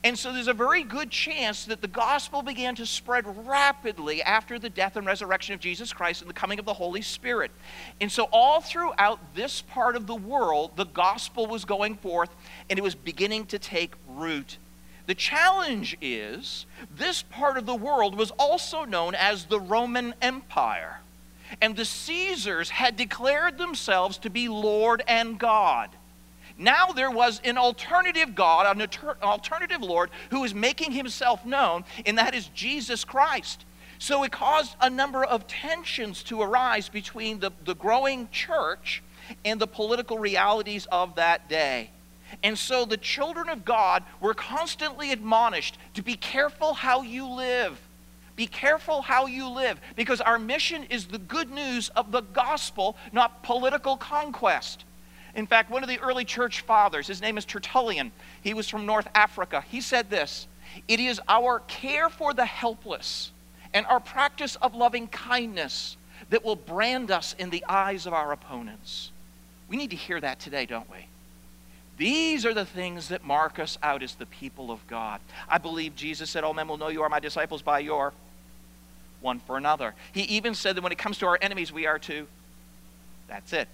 And 0.06 0.20
so 0.20 0.34
there's 0.34 0.50
a 0.50 0.54
very 0.54 0.84
good 0.84 1.10
chance 1.10 1.64
that 1.66 1.80
the 1.80 1.88
gospel 1.88 2.42
began 2.42 2.76
to 2.76 2.86
spread 2.86 3.48
rapidly 3.48 4.22
after 4.22 4.60
the 4.60 4.70
death 4.70 4.98
and 4.98 5.08
resurrection 5.08 5.56
of 5.56 5.62
Jesus 5.62 5.94
Christ 5.94 6.22
and 6.22 6.30
the 6.30 6.34
coming 6.34 6.60
of 6.60 6.66
the 6.66 6.74
Holy 6.74 7.02
Spirit. 7.02 7.52
And 8.02 8.12
so, 8.12 8.26
all 8.26 8.60
throughout 8.60 9.20
this 9.34 9.62
part 9.62 9.96
of 9.96 10.06
the 10.06 10.16
world, 10.16 10.72
the 10.76 10.86
gospel 10.86 11.48
was 11.48 11.64
going 11.64 11.96
forth 11.96 12.32
and 12.70 12.78
it 12.78 12.82
was 12.82 12.96
beginning 12.96 13.46
to 13.48 13.60
take 13.60 13.94
root. 14.10 14.58
The 15.06 15.16
challenge 15.16 15.98
is 16.02 16.66
this 16.94 17.22
part 17.24 17.58
of 17.58 17.66
the 17.66 17.76
world 17.76 18.18
was 18.18 18.32
also 18.32 18.84
known 18.84 19.16
as 19.16 19.46
the 19.46 19.60
Roman 19.60 20.14
Empire 20.22 21.00
and 21.62 21.76
the 21.76 21.86
Caesars 21.86 22.70
had 22.70 22.96
declared 22.96 23.58
themselves 23.58 24.18
to 24.20 24.30
be 24.30 24.48
Lord 24.48 25.04
and 25.08 25.40
God. 25.40 25.90
Now 26.58 26.88
there 26.88 27.12
was 27.12 27.42
an 27.44 27.58
alternative 27.58 28.36
God, 28.36 28.78
an 28.78 28.88
alternative 29.24 29.82
Lord, 29.82 30.10
who 30.30 30.42
was 30.42 30.54
making 30.54 30.92
himself 30.92 31.46
known, 31.46 31.84
and 32.06 32.18
that 32.18 32.36
is 32.36 32.48
Jesus 32.50 33.04
Christ. 33.04 33.66
So 33.98 34.24
it 34.24 34.32
caused 34.32 34.76
a 34.82 34.90
number 34.90 35.24
of 35.24 35.48
tensions 35.48 36.24
to 36.24 36.42
arise 36.42 36.90
between 36.90 37.40
the, 37.40 37.52
the 37.64 37.76
growing 37.76 38.30
church 38.30 39.02
and 39.46 39.60
the 39.60 39.68
political 39.68 40.20
realities 40.20 40.86
of 40.92 41.16
that 41.16 41.48
day. 41.50 41.90
And 42.42 42.58
so 42.58 42.86
the 42.86 42.98
children 42.98 43.50
of 43.50 43.64
God 43.64 44.04
were 44.20 44.34
constantly 44.34 45.12
admonished 45.12 45.78
to 45.94 46.02
be 46.02 46.16
careful 46.16 46.74
how 46.74 47.02
you 47.02 47.28
live 47.28 47.80
Be 48.36 48.48
careful 48.48 49.02
how 49.02 49.28
you 49.28 49.48
live 49.48 49.80
because 49.96 50.20
our 50.20 50.40
mission 50.40 50.86
is 50.86 51.06
the 51.06 51.20
good 51.20 51.52
news 51.52 51.90
of 51.90 52.12
the 52.12 52.22
gospel, 52.22 52.98
not 53.12 53.44
political 53.44 53.96
conquest. 53.96 54.86
In 55.36 55.48
fact, 55.48 55.70
one 55.70 55.84
of 55.84 55.90
the 55.90 56.00
early 56.00 56.26
church 56.26 56.62
fathers, 56.62 57.08
his 57.08 57.22
name 57.22 57.38
is 57.38 57.46
Tertullian, 57.46 58.12
he 58.42 58.54
was 58.54 58.70
from 58.70 58.86
North 58.86 59.08
Africa. 59.14 59.64
He 59.70 59.82
said 59.82 60.10
this 60.10 60.48
It 60.88 61.00
is 61.00 61.22
our 61.28 61.60
care 61.68 62.10
for 62.10 62.34
the 62.34 62.46
helpless 62.46 63.32
and 63.74 63.86
our 63.88 64.00
practice 64.00 64.56
of 64.58 64.76
loving 64.76 65.08
kindness 65.08 65.98
that 66.30 66.44
will 66.44 66.56
brand 66.56 67.12
us 67.12 67.36
in 67.38 67.50
the 67.50 67.64
eyes 67.68 68.06
of 68.06 68.14
our 68.14 68.32
opponents. 68.32 69.12
We 69.68 69.78
need 69.78 69.92
to 69.92 69.96
hear 69.96 70.20
that 70.22 70.40
today, 70.40 70.66
don't 70.66 70.90
we? 70.90 71.08
These 71.98 72.46
are 72.46 72.54
the 72.54 72.66
things 72.66 73.10
that 73.10 73.24
mark 73.24 73.60
us 73.60 73.78
out 73.84 74.02
as 74.02 74.16
the 74.16 74.26
people 74.26 74.72
of 74.72 74.86
God. 74.88 75.22
I 75.48 75.58
believe 75.58 75.96
Jesus 75.96 76.30
said, 76.30 76.44
All 76.44 76.54
men 76.54 76.68
will 76.68 76.78
know 76.78 76.88
you 76.88 77.04
are 77.04 77.10
my 77.10 77.20
disciples 77.20 77.62
by 77.62 77.80
your 77.80 78.14
one 79.24 79.40
for 79.40 79.58
another. 79.58 79.96
He 80.12 80.22
even 80.24 80.54
said 80.54 80.76
that 80.76 80.82
when 80.82 80.92
it 80.92 80.98
comes 80.98 81.18
to 81.20 81.26
our 81.26 81.40
enemies, 81.42 81.72
we 81.72 81.88
are 81.88 82.00
to. 82.00 82.28
That's 83.28 83.54
it. 83.54 83.68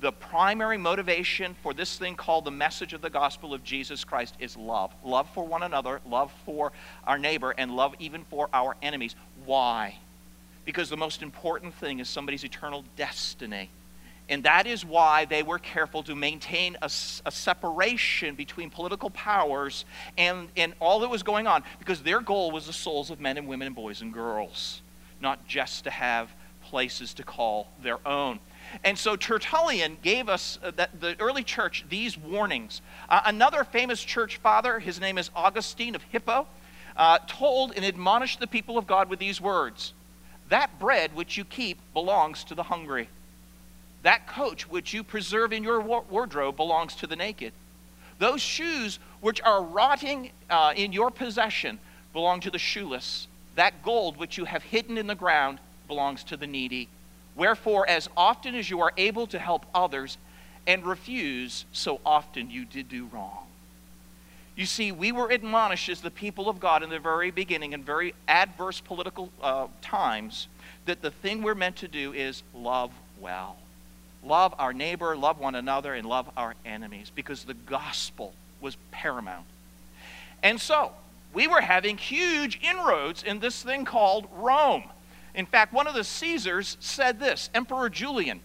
The 0.00 0.12
primary 0.12 0.78
motivation 0.78 1.54
for 1.62 1.72
this 1.74 1.96
thing 1.96 2.16
called 2.16 2.44
the 2.44 2.50
message 2.50 2.92
of 2.92 3.02
the 3.02 3.10
gospel 3.10 3.54
of 3.54 3.62
Jesus 3.62 4.02
Christ 4.02 4.34
is 4.40 4.56
love. 4.56 4.92
Love 5.04 5.28
for 5.30 5.46
one 5.46 5.62
another, 5.62 6.00
love 6.08 6.32
for 6.44 6.72
our 7.06 7.18
neighbor, 7.18 7.54
and 7.56 7.76
love 7.76 7.94
even 8.00 8.24
for 8.24 8.48
our 8.52 8.76
enemies. 8.82 9.14
Why? 9.44 9.98
Because 10.64 10.88
the 10.88 10.96
most 10.96 11.22
important 11.22 11.74
thing 11.74 12.00
is 12.00 12.08
somebody's 12.08 12.42
eternal 12.42 12.84
destiny. 12.96 13.70
And 14.28 14.44
that 14.44 14.66
is 14.66 14.84
why 14.84 15.24
they 15.24 15.42
were 15.42 15.58
careful 15.58 16.02
to 16.04 16.14
maintain 16.14 16.76
a, 16.80 16.86
a, 16.86 17.30
separation 17.30 18.34
between 18.34 18.70
political 18.70 19.10
powers 19.10 19.84
and, 20.16 20.48
and 20.56 20.74
all 20.80 21.00
that 21.00 21.10
was 21.10 21.22
going 21.22 21.46
on, 21.46 21.64
because 21.78 22.02
their 22.02 22.20
goal 22.20 22.50
was 22.50 22.66
the 22.66 22.72
souls 22.72 23.10
of 23.10 23.20
men 23.20 23.36
and 23.36 23.46
women 23.46 23.66
and 23.66 23.76
boys 23.76 24.00
and 24.00 24.12
girls, 24.12 24.80
not 25.22 25.46
just 25.46 25.84
to 25.84 25.90
have 25.90 26.28
places 26.64 27.14
to 27.14 27.22
call 27.22 27.68
their 27.82 27.98
own. 28.06 28.38
And 28.84 28.98
so 28.98 29.16
Tertullian 29.16 29.98
gave 30.02 30.28
us, 30.28 30.58
uh, 30.62 30.72
that, 30.76 31.00
the 31.00 31.16
early 31.20 31.44
church, 31.44 31.84
these 31.88 32.16
warnings. 32.18 32.80
Uh, 33.08 33.20
another 33.26 33.64
famous 33.64 34.02
church 34.02 34.38
father, 34.38 34.78
his 34.78 35.00
name 35.00 35.18
is 35.18 35.30
Augustine 35.34 35.94
of 35.94 36.02
Hippo, 36.04 36.46
uh, 36.96 37.18
told 37.26 37.72
and 37.76 37.84
admonished 37.84 38.40
the 38.40 38.46
people 38.46 38.78
of 38.78 38.86
God 38.86 39.08
with 39.08 39.18
these 39.18 39.40
words 39.40 39.94
That 40.48 40.78
bread 40.78 41.14
which 41.14 41.36
you 41.36 41.44
keep 41.44 41.78
belongs 41.94 42.44
to 42.44 42.54
the 42.54 42.64
hungry. 42.64 43.08
That 44.02 44.26
coat 44.26 44.62
which 44.62 44.92
you 44.92 45.04
preserve 45.04 45.52
in 45.52 45.62
your 45.62 45.80
wardrobe 45.80 46.56
belongs 46.56 46.94
to 46.96 47.06
the 47.06 47.16
naked. 47.16 47.52
Those 48.18 48.40
shoes 48.40 48.98
which 49.20 49.40
are 49.42 49.62
rotting 49.62 50.30
uh, 50.50 50.72
in 50.76 50.92
your 50.92 51.10
possession 51.10 51.78
belong 52.12 52.40
to 52.40 52.50
the 52.50 52.58
shoeless. 52.58 53.26
That 53.54 53.82
gold 53.82 54.16
which 54.16 54.38
you 54.38 54.44
have 54.44 54.62
hidden 54.62 54.96
in 54.98 55.06
the 55.06 55.14
ground 55.14 55.58
belongs 55.88 56.24
to 56.24 56.36
the 56.36 56.46
needy. 56.46 56.88
Wherefore, 57.34 57.88
as 57.88 58.08
often 58.16 58.54
as 58.54 58.68
you 58.68 58.80
are 58.80 58.92
able 58.96 59.26
to 59.28 59.38
help 59.38 59.66
others 59.74 60.18
and 60.66 60.84
refuse, 60.84 61.64
so 61.72 62.00
often 62.04 62.50
you 62.50 62.64
did 62.64 62.88
do 62.88 63.08
wrong. 63.12 63.46
You 64.54 64.66
see, 64.66 64.92
we 64.92 65.12
were 65.12 65.30
admonished 65.30 65.88
as 65.88 66.02
the 66.02 66.10
people 66.10 66.48
of 66.48 66.60
God 66.60 66.82
in 66.82 66.90
the 66.90 66.98
very 66.98 67.30
beginning, 67.30 67.72
in 67.72 67.82
very 67.82 68.14
adverse 68.28 68.80
political 68.80 69.30
uh, 69.42 69.68
times, 69.80 70.46
that 70.84 71.00
the 71.00 71.10
thing 71.10 71.42
we're 71.42 71.54
meant 71.54 71.76
to 71.76 71.88
do 71.88 72.12
is 72.12 72.42
love 72.54 72.90
well. 73.18 73.56
Love 74.22 74.54
our 74.58 74.72
neighbor, 74.72 75.16
love 75.16 75.38
one 75.38 75.54
another, 75.54 75.94
and 75.94 76.06
love 76.06 76.30
our 76.36 76.54
enemies 76.66 77.10
because 77.14 77.44
the 77.44 77.54
gospel 77.54 78.34
was 78.60 78.76
paramount. 78.90 79.46
And 80.42 80.60
so, 80.60 80.92
we 81.32 81.46
were 81.46 81.60
having 81.60 81.96
huge 81.96 82.60
inroads 82.62 83.22
in 83.22 83.40
this 83.40 83.62
thing 83.62 83.84
called 83.84 84.28
Rome. 84.32 84.84
In 85.34 85.46
fact, 85.46 85.72
one 85.72 85.86
of 85.86 85.94
the 85.94 86.04
Caesars 86.04 86.76
said 86.80 87.18
this 87.18 87.48
Emperor 87.54 87.88
Julian, 87.88 88.40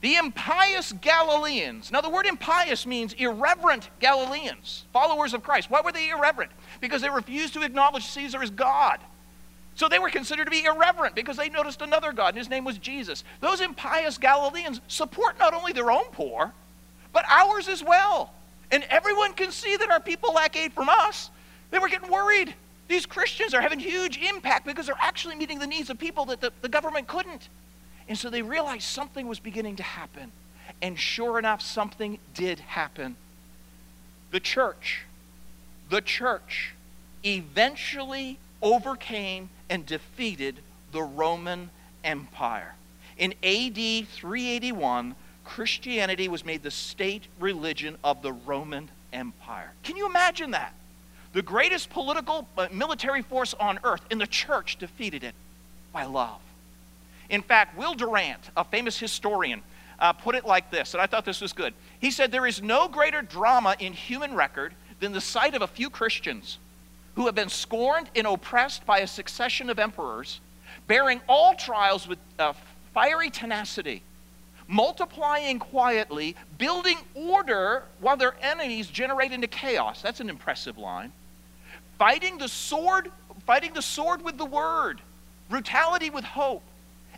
the 0.00 0.16
impious 0.16 0.92
Galileans. 0.92 1.90
Now, 1.90 2.00
the 2.00 2.10
word 2.10 2.26
impious 2.26 2.86
means 2.86 3.12
irreverent 3.14 3.88
Galileans, 4.00 4.84
followers 4.92 5.32
of 5.32 5.42
Christ. 5.42 5.70
Why 5.70 5.80
were 5.80 5.92
they 5.92 6.10
irreverent? 6.10 6.50
Because 6.80 7.02
they 7.02 7.08
refused 7.08 7.54
to 7.54 7.62
acknowledge 7.62 8.04
Caesar 8.06 8.42
as 8.42 8.50
God. 8.50 9.00
So 9.76 9.88
they 9.88 9.98
were 9.98 10.10
considered 10.10 10.44
to 10.44 10.50
be 10.50 10.64
irreverent 10.64 11.14
because 11.14 11.36
they 11.36 11.48
noticed 11.48 11.82
another 11.82 12.12
God, 12.12 12.28
and 12.28 12.38
his 12.38 12.50
name 12.50 12.64
was 12.64 12.78
Jesus. 12.78 13.24
Those 13.40 13.60
impious 13.60 14.18
Galileans 14.18 14.80
support 14.88 15.38
not 15.38 15.54
only 15.54 15.72
their 15.72 15.90
own 15.90 16.04
poor, 16.12 16.52
but 17.12 17.24
ours 17.28 17.68
as 17.68 17.82
well. 17.82 18.32
And 18.70 18.84
everyone 18.84 19.34
can 19.34 19.50
see 19.50 19.76
that 19.76 19.90
our 19.90 20.00
people 20.00 20.34
lack 20.34 20.56
aid 20.56 20.72
from 20.72 20.88
us. 20.88 21.30
They 21.74 21.80
were 21.80 21.88
getting 21.88 22.08
worried. 22.08 22.54
These 22.86 23.04
Christians 23.04 23.52
are 23.52 23.60
having 23.60 23.80
huge 23.80 24.16
impact 24.16 24.64
because 24.64 24.86
they're 24.86 24.94
actually 25.00 25.34
meeting 25.34 25.58
the 25.58 25.66
needs 25.66 25.90
of 25.90 25.98
people 25.98 26.24
that 26.26 26.40
the, 26.40 26.52
the 26.62 26.68
government 26.68 27.08
couldn't. 27.08 27.48
And 28.08 28.16
so 28.16 28.30
they 28.30 28.42
realized 28.42 28.84
something 28.84 29.26
was 29.26 29.40
beginning 29.40 29.74
to 29.76 29.82
happen. 29.82 30.30
And 30.80 30.96
sure 30.96 31.36
enough, 31.36 31.60
something 31.60 32.20
did 32.32 32.60
happen. 32.60 33.16
The 34.30 34.38
church, 34.38 35.02
the 35.90 36.00
church 36.00 36.74
eventually 37.24 38.38
overcame 38.62 39.50
and 39.68 39.84
defeated 39.84 40.60
the 40.92 41.02
Roman 41.02 41.70
Empire. 42.04 42.76
In 43.18 43.32
AD 43.42 43.74
381, 43.74 45.16
Christianity 45.44 46.28
was 46.28 46.44
made 46.44 46.62
the 46.62 46.70
state 46.70 47.24
religion 47.40 47.98
of 48.04 48.22
the 48.22 48.32
Roman 48.32 48.90
Empire. 49.12 49.72
Can 49.82 49.96
you 49.96 50.06
imagine 50.06 50.52
that? 50.52 50.72
The 51.34 51.42
greatest 51.42 51.90
political, 51.90 52.46
uh, 52.56 52.68
military 52.72 53.20
force 53.20 53.54
on 53.58 53.80
earth, 53.82 54.02
and 54.08 54.20
the 54.20 54.26
church 54.26 54.76
defeated 54.76 55.24
it 55.24 55.34
by 55.92 56.04
love. 56.04 56.40
In 57.28 57.42
fact, 57.42 57.76
Will 57.76 57.94
Durant, 57.94 58.50
a 58.56 58.62
famous 58.62 58.96
historian, 58.96 59.60
uh, 59.98 60.12
put 60.12 60.36
it 60.36 60.46
like 60.46 60.70
this, 60.70 60.94
and 60.94 61.02
I 61.02 61.06
thought 61.06 61.24
this 61.24 61.40
was 61.40 61.52
good. 61.52 61.74
He 61.98 62.12
said, 62.12 62.30
There 62.30 62.46
is 62.46 62.62
no 62.62 62.86
greater 62.86 63.20
drama 63.20 63.74
in 63.80 63.92
human 63.92 64.34
record 64.34 64.74
than 65.00 65.10
the 65.10 65.20
sight 65.20 65.56
of 65.56 65.62
a 65.62 65.66
few 65.66 65.90
Christians 65.90 66.58
who 67.16 67.26
have 67.26 67.34
been 67.34 67.48
scorned 67.48 68.10
and 68.14 68.28
oppressed 68.28 68.86
by 68.86 69.00
a 69.00 69.06
succession 69.06 69.70
of 69.70 69.80
emperors, 69.80 70.40
bearing 70.86 71.20
all 71.28 71.54
trials 71.54 72.06
with 72.06 72.20
uh, 72.38 72.52
fiery 72.92 73.30
tenacity, 73.30 74.02
multiplying 74.68 75.58
quietly, 75.58 76.36
building 76.58 76.98
order 77.14 77.82
while 77.98 78.16
their 78.16 78.36
enemies 78.40 78.86
generate 78.86 79.32
into 79.32 79.48
chaos. 79.48 80.00
That's 80.00 80.20
an 80.20 80.30
impressive 80.30 80.78
line. 80.78 81.10
Fighting 81.98 82.38
the 82.38 82.48
sword, 82.48 83.10
fighting 83.46 83.72
the 83.74 83.82
sword 83.82 84.22
with 84.22 84.38
the 84.38 84.44
word, 84.44 85.00
brutality 85.48 86.10
with 86.10 86.24
hope, 86.24 86.62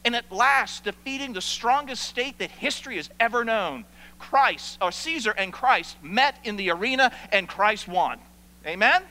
and 0.04 0.14
at 0.14 0.30
last 0.30 0.85
defeating 0.85 1.33
the 1.33 1.40
strongest 1.40 2.04
state 2.04 2.38
that 2.38 2.50
history 2.50 2.97
has 2.97 3.11
ever 3.18 3.45
known. 3.45 3.85
Christ, 4.18 4.78
or 4.80 4.92
Caesar 4.92 5.33
and 5.33 5.52
Christ 5.52 5.97
met 6.02 6.38
in 6.45 6.56
the 6.56 6.71
arena, 6.71 7.12
and 7.33 7.49
Christ 7.49 7.88
won. 7.88 8.18
Amen? 8.66 9.02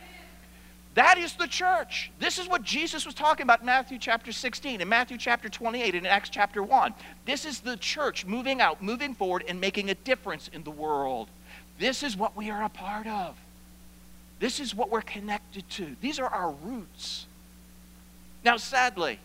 That 0.95 1.17
is 1.17 1.33
the 1.33 1.47
church. 1.47 2.09
This 2.19 2.39
is 2.39 2.47
what 2.47 2.63
Jesus 2.63 3.05
was 3.05 3.13
talking 3.13 3.43
about 3.43 3.59
in 3.59 3.65
Matthew 3.65 3.97
chapter 3.97 4.31
16, 4.31 4.79
in 4.79 4.87
Matthew 4.87 5.17
chapter 5.17 5.49
28, 5.49 5.95
and 5.95 6.05
in 6.05 6.11
Acts 6.11 6.29
chapter 6.29 6.63
1. 6.63 6.93
This 7.25 7.43
is 7.45 7.59
the 7.59 7.75
church 7.75 8.25
moving 8.25 8.61
out, 8.61 8.81
moving 8.81 9.13
forward, 9.13 9.43
and 9.47 9.59
making 9.59 9.89
a 9.89 9.95
difference 9.95 10.49
in 10.53 10.63
the 10.63 10.71
world. 10.71 11.27
This 11.77 12.01
is 12.01 12.15
what 12.15 12.37
we 12.37 12.49
are 12.49 12.63
a 12.63 12.69
part 12.69 13.07
of. 13.07 13.35
This 14.45 14.59
is 14.59 14.75
what 14.75 14.91
we're 14.91 15.01
connected 15.01 15.67
to. 15.71 15.95
These 16.01 16.19
are 16.19 16.27
our 16.27 16.51
roots. 16.51 17.25
Now, 18.43 18.57
sadly, 18.57 19.17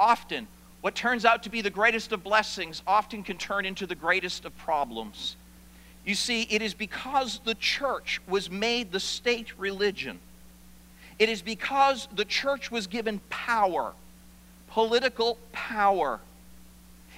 often 0.00 0.48
what 0.80 0.96
turns 0.96 1.24
out 1.24 1.44
to 1.44 1.48
be 1.48 1.60
the 1.60 1.70
greatest 1.70 2.10
of 2.10 2.24
blessings 2.24 2.82
often 2.88 3.22
can 3.22 3.38
turn 3.38 3.64
into 3.64 3.86
the 3.86 3.94
greatest 3.94 4.44
of 4.44 4.58
problems. 4.58 5.36
You 6.04 6.16
see, 6.16 6.42
it 6.50 6.60
is 6.60 6.74
because 6.74 7.38
the 7.44 7.54
church 7.54 8.20
was 8.26 8.50
made 8.50 8.90
the 8.90 8.98
state 8.98 9.56
religion 9.56 10.18
it 11.20 11.28
is 11.28 11.40
because 11.40 12.08
the 12.12 12.24
church 12.24 12.68
was 12.72 12.88
given 12.88 13.20
power, 13.30 13.92
political 14.70 15.38
power. 15.52 16.18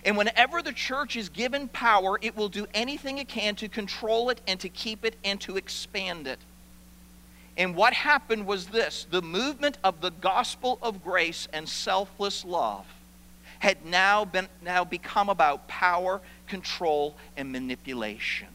And 0.04 0.18
whenever 0.18 0.60
the 0.60 0.74
church 0.74 1.16
is 1.16 1.30
given 1.30 1.68
power, 1.68 2.18
it 2.20 2.36
will 2.36 2.50
do 2.50 2.66
anything 2.74 3.16
it 3.16 3.28
can 3.28 3.54
to 3.54 3.68
control 3.68 4.28
it 4.28 4.42
and 4.46 4.60
to 4.60 4.68
keep 4.68 5.06
it 5.06 5.16
and 5.24 5.40
to 5.40 5.56
expand 5.56 6.26
it. 6.26 6.38
And 7.56 7.74
what 7.74 7.92
happened 7.92 8.46
was 8.46 8.66
this 8.66 9.06
the 9.10 9.22
movement 9.22 9.78
of 9.84 10.00
the 10.00 10.10
gospel 10.10 10.78
of 10.82 11.02
grace 11.04 11.48
and 11.52 11.68
selfless 11.68 12.44
love 12.44 12.86
had 13.58 13.84
now, 13.86 14.24
been, 14.24 14.48
now 14.62 14.84
become 14.84 15.28
about 15.28 15.68
power, 15.68 16.20
control, 16.48 17.14
and 17.36 17.52
manipulation. 17.52 18.48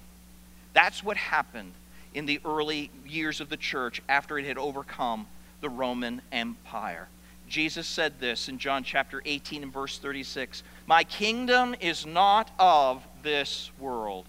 That's 0.73 1.03
what 1.03 1.15
happened 1.15 1.71
in 2.13 2.25
the 2.25 2.41
early 2.43 2.91
years 3.05 3.39
of 3.39 3.49
the 3.49 3.57
church 3.57 4.01
after 4.09 4.37
it 4.37 4.45
had 4.45 4.57
overcome 4.57 5.27
the 5.61 5.69
Roman 5.69 6.21
Empire. 6.31 7.07
Jesus 7.47 7.87
said 7.87 8.19
this 8.19 8.49
in 8.49 8.57
John 8.57 8.83
chapter 8.83 9.21
18 9.23 9.63
and 9.63 9.73
verse 9.73 9.97
36 9.97 10.63
My 10.85 11.03
kingdom 11.03 11.75
is 11.79 12.05
not 12.05 12.51
of 12.59 13.01
this 13.23 13.71
world. 13.79 14.25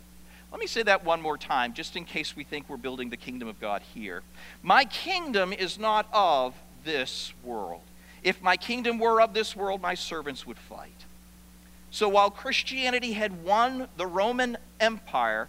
Let 0.50 0.60
me 0.60 0.66
say 0.66 0.82
that 0.84 1.04
one 1.04 1.20
more 1.20 1.36
time, 1.36 1.74
just 1.74 1.94
in 1.94 2.04
case 2.04 2.34
we 2.34 2.42
think 2.42 2.68
we're 2.68 2.78
building 2.78 3.10
the 3.10 3.16
kingdom 3.16 3.48
of 3.48 3.60
God 3.60 3.82
here. 3.94 4.22
My 4.62 4.84
kingdom 4.84 5.52
is 5.52 5.78
not 5.78 6.08
of 6.12 6.54
this 6.84 7.32
world. 7.44 7.82
If 8.22 8.42
my 8.42 8.56
kingdom 8.56 8.98
were 8.98 9.20
of 9.20 9.34
this 9.34 9.54
world, 9.54 9.82
my 9.82 9.94
servants 9.94 10.46
would 10.46 10.58
fight. 10.58 11.04
So 11.90 12.08
while 12.08 12.30
Christianity 12.30 13.12
had 13.12 13.44
won 13.44 13.88
the 13.96 14.06
Roman 14.06 14.56
Empire, 14.80 15.48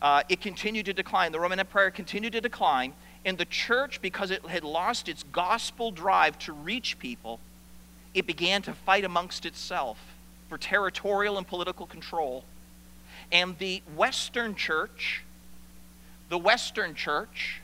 uh, 0.00 0.22
it 0.28 0.40
continued 0.40 0.86
to 0.86 0.92
decline. 0.92 1.32
The 1.32 1.40
Roman 1.40 1.60
Empire 1.60 1.90
continued 1.90 2.32
to 2.34 2.40
decline, 2.40 2.92
and 3.24 3.36
the 3.38 3.44
church, 3.44 4.00
because 4.00 4.30
it 4.30 4.44
had 4.46 4.62
lost 4.62 5.08
its 5.08 5.24
gospel 5.24 5.90
drive 5.90 6.38
to 6.40 6.52
reach 6.52 6.98
people, 6.98 7.40
it 8.14 8.26
began 8.26 8.62
to 8.62 8.72
fight 8.72 9.04
amongst 9.04 9.44
itself 9.44 9.98
for 10.48 10.56
territorial 10.56 11.36
and 11.36 11.46
political 11.46 11.86
control. 11.86 12.44
And 13.32 13.58
the 13.58 13.82
Western 13.96 14.54
church, 14.54 15.22
the 16.28 16.38
Western 16.38 16.94
church, 16.94 17.60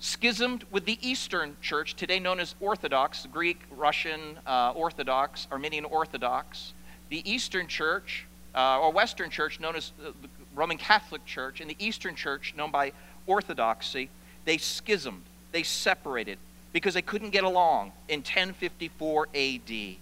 schismed 0.00 0.64
with 0.70 0.84
the 0.84 0.98
Eastern 1.06 1.56
Church, 1.60 1.94
today 1.96 2.20
known 2.20 2.40
as 2.40 2.54
Orthodox, 2.60 3.26
Greek, 3.32 3.60
Russian, 3.70 4.38
uh, 4.46 4.72
Orthodox, 4.74 5.48
Armenian 5.50 5.84
Orthodox. 5.84 6.72
The 7.08 7.28
Eastern 7.30 7.66
Church, 7.66 8.24
uh, 8.54 8.80
or 8.80 8.92
Western 8.92 9.30
Church, 9.30 9.58
known 9.60 9.74
as 9.74 9.92
the 9.98 10.12
Roman 10.54 10.78
Catholic 10.78 11.24
Church, 11.24 11.60
and 11.60 11.68
the 11.68 11.76
Eastern 11.78 12.14
Church, 12.14 12.54
known 12.56 12.70
by 12.70 12.92
Orthodoxy, 13.26 14.08
they 14.44 14.58
schismed, 14.58 15.22
they 15.52 15.62
separated 15.62 16.38
because 16.72 16.94
they 16.94 17.02
couldn't 17.02 17.30
get 17.30 17.44
along 17.44 17.92
in 18.08 18.20
1054 18.20 19.28
AD, 19.34 19.96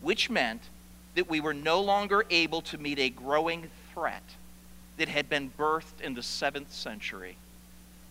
which 0.00 0.28
meant 0.28 0.62
that 1.14 1.28
we 1.28 1.40
were 1.40 1.54
no 1.54 1.80
longer 1.80 2.24
able 2.28 2.60
to 2.60 2.76
meet 2.76 2.98
a 2.98 3.08
growing 3.08 3.70
threat 3.96 4.22
that 4.98 5.08
had 5.08 5.28
been 5.28 5.50
birthed 5.58 6.00
in 6.02 6.14
the 6.14 6.20
7th 6.20 6.70
century 6.70 7.36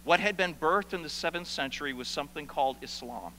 what 0.06 0.20
had 0.20 0.38
been 0.38 0.54
birthed 0.54 0.94
in 0.94 1.01
the 1.01 1.10
7th 1.10 1.48
century 1.48 1.92
was 1.92 2.08
something 2.08 2.46
called 2.46 2.77
Islam. 2.82 3.34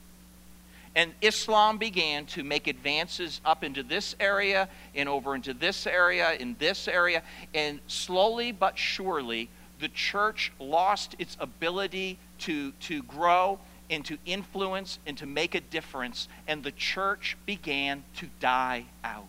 And 0.96 1.12
Islam 1.22 1.78
began 1.78 2.26
to 2.26 2.42
make 2.42 2.66
advances 2.66 3.40
up 3.44 3.62
into 3.62 3.82
this 3.82 4.16
area 4.18 4.68
and 4.94 5.08
over 5.08 5.34
into 5.34 5.54
this 5.54 5.86
area, 5.86 6.32
in 6.32 6.56
this 6.58 6.88
area. 6.88 7.22
And 7.54 7.78
slowly 7.86 8.50
but 8.50 8.76
surely, 8.76 9.48
the 9.78 9.88
church 9.88 10.52
lost 10.58 11.14
its 11.18 11.36
ability 11.38 12.18
to, 12.40 12.72
to 12.72 13.02
grow 13.04 13.60
and 13.88 14.04
to 14.06 14.18
influence 14.26 14.98
and 15.06 15.16
to 15.18 15.26
make 15.26 15.54
a 15.54 15.60
difference. 15.60 16.28
And 16.48 16.64
the 16.64 16.72
church 16.72 17.36
began 17.46 18.02
to 18.16 18.26
die 18.40 18.86
out. 19.04 19.28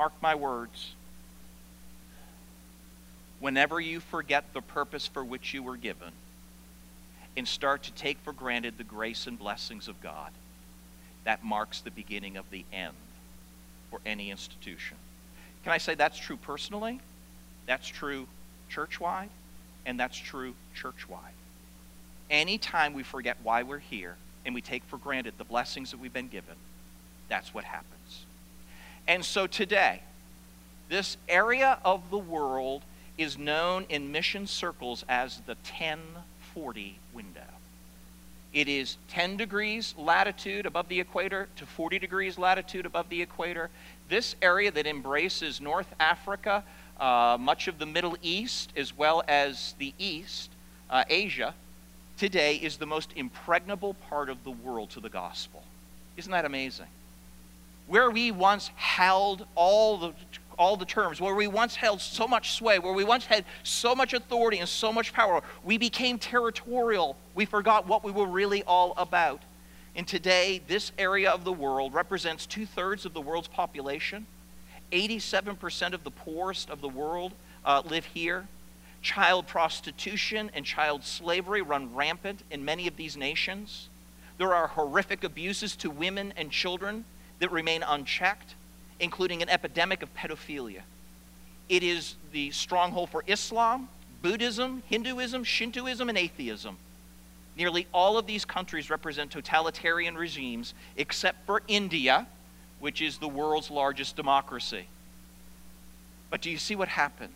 Mark 0.00 0.14
my 0.22 0.34
words 0.34 0.94
whenever 3.38 3.78
you 3.78 4.00
forget 4.00 4.54
the 4.54 4.62
purpose 4.62 5.06
for 5.06 5.22
which 5.22 5.52
you 5.52 5.62
were 5.62 5.76
given 5.76 6.12
and 7.36 7.46
start 7.46 7.82
to 7.82 7.92
take 7.92 8.16
for 8.20 8.32
granted 8.32 8.78
the 8.78 8.82
grace 8.82 9.26
and 9.26 9.38
blessings 9.38 9.88
of 9.88 10.00
God, 10.00 10.32
that 11.24 11.44
marks 11.44 11.82
the 11.82 11.90
beginning 11.90 12.38
of 12.38 12.48
the 12.50 12.64
end 12.72 12.94
for 13.90 14.00
any 14.06 14.30
institution. 14.30 14.96
Can 15.64 15.72
I 15.74 15.76
say 15.76 15.94
that's 15.94 16.16
true 16.16 16.38
personally? 16.38 16.98
That's 17.66 17.86
true 17.86 18.26
church 18.70 19.00
wide, 19.00 19.28
and 19.84 20.00
that's 20.00 20.16
true 20.16 20.54
church 20.74 21.10
wide. 21.10 21.34
Anytime 22.30 22.94
we 22.94 23.02
forget 23.02 23.36
why 23.42 23.64
we're 23.64 23.80
here 23.80 24.16
and 24.46 24.54
we 24.54 24.62
take 24.62 24.82
for 24.84 24.96
granted 24.96 25.34
the 25.36 25.44
blessings 25.44 25.90
that 25.90 26.00
we've 26.00 26.10
been 26.10 26.28
given, 26.28 26.56
that's 27.28 27.52
what 27.52 27.64
happens. 27.64 28.24
And 29.06 29.24
so 29.24 29.46
today, 29.46 30.02
this 30.88 31.16
area 31.28 31.78
of 31.84 32.10
the 32.10 32.18
world 32.18 32.82
is 33.16 33.36
known 33.36 33.84
in 33.88 34.12
mission 34.12 34.46
circles 34.46 35.04
as 35.08 35.40
the 35.46 35.54
1040 35.54 36.98
window. 37.12 37.40
It 38.52 38.68
is 38.68 38.96
10 39.08 39.36
degrees 39.36 39.94
latitude 39.96 40.66
above 40.66 40.88
the 40.88 41.00
equator 41.00 41.48
to 41.56 41.66
40 41.66 41.98
degrees 41.98 42.38
latitude 42.38 42.86
above 42.86 43.08
the 43.08 43.22
equator. 43.22 43.70
This 44.08 44.34
area 44.42 44.70
that 44.72 44.86
embraces 44.86 45.60
North 45.60 45.94
Africa, 46.00 46.64
uh, 46.98 47.36
much 47.38 47.68
of 47.68 47.78
the 47.78 47.86
Middle 47.86 48.16
East, 48.22 48.72
as 48.76 48.96
well 48.96 49.22
as 49.28 49.74
the 49.78 49.94
East, 49.98 50.50
uh, 50.88 51.04
Asia, 51.08 51.54
today 52.16 52.56
is 52.56 52.78
the 52.78 52.86
most 52.86 53.10
impregnable 53.14 53.94
part 54.08 54.28
of 54.28 54.42
the 54.42 54.50
world 54.50 54.90
to 54.90 55.00
the 55.00 55.08
gospel. 55.08 55.62
Isn't 56.16 56.32
that 56.32 56.44
amazing? 56.44 56.86
Where 57.90 58.08
we 58.08 58.30
once 58.30 58.70
held 58.76 59.48
all 59.56 59.98
the 59.98 60.12
all 60.56 60.76
the 60.76 60.84
terms, 60.84 61.20
where 61.20 61.34
we 61.34 61.48
once 61.48 61.74
held 61.74 62.00
so 62.00 62.28
much 62.28 62.52
sway, 62.52 62.78
where 62.78 62.92
we 62.92 63.02
once 63.02 63.24
had 63.26 63.44
so 63.64 63.96
much 63.96 64.12
authority 64.12 64.58
and 64.58 64.68
so 64.68 64.92
much 64.92 65.12
power, 65.12 65.42
we 65.64 65.76
became 65.76 66.16
territorial. 66.16 67.16
We 67.34 67.46
forgot 67.46 67.88
what 67.88 68.04
we 68.04 68.12
were 68.12 68.26
really 68.26 68.62
all 68.62 68.94
about. 68.96 69.42
And 69.96 70.06
today, 70.06 70.62
this 70.68 70.92
area 70.98 71.32
of 71.32 71.42
the 71.42 71.52
world 71.52 71.92
represents 71.92 72.46
two 72.46 72.64
thirds 72.64 73.04
of 73.06 73.12
the 73.12 73.20
world's 73.20 73.48
population. 73.48 74.24
87% 74.92 75.92
of 75.92 76.04
the 76.04 76.12
poorest 76.12 76.70
of 76.70 76.80
the 76.82 76.88
world 76.88 77.32
uh, 77.64 77.82
live 77.84 78.04
here. 78.04 78.46
Child 79.02 79.48
prostitution 79.48 80.48
and 80.54 80.64
child 80.64 81.02
slavery 81.02 81.62
run 81.62 81.92
rampant 81.92 82.44
in 82.52 82.64
many 82.64 82.86
of 82.86 82.96
these 82.96 83.16
nations. 83.16 83.88
There 84.38 84.54
are 84.54 84.68
horrific 84.68 85.24
abuses 85.24 85.74
to 85.76 85.90
women 85.90 86.32
and 86.36 86.52
children 86.52 87.04
that 87.40 87.50
remain 87.50 87.82
unchecked 87.82 88.54
including 89.00 89.42
an 89.42 89.48
epidemic 89.48 90.02
of 90.02 90.14
pedophilia. 90.14 90.82
It 91.68 91.82
is 91.82 92.14
the 92.32 92.50
stronghold 92.50 93.10
for 93.10 93.24
Islam, 93.26 93.88
Buddhism, 94.22 94.82
Hinduism, 94.86 95.44
Shintoism, 95.44 96.08
and 96.08 96.18
atheism. 96.18 96.76
Nearly 97.56 97.86
all 97.92 98.18
of 98.18 98.26
these 98.26 98.44
countries 98.44 98.90
represent 98.90 99.30
totalitarian 99.30 100.16
regimes, 100.16 100.74
except 100.96 101.46
for 101.46 101.62
India, 101.66 102.26
which 102.78 103.00
is 103.00 103.18
the 103.18 103.28
world's 103.28 103.70
largest 103.70 104.16
democracy. 104.16 104.86
But 106.28 106.42
do 106.42 106.50
you 106.50 106.58
see 106.58 106.76
what 106.76 106.88
happened? 106.88 107.32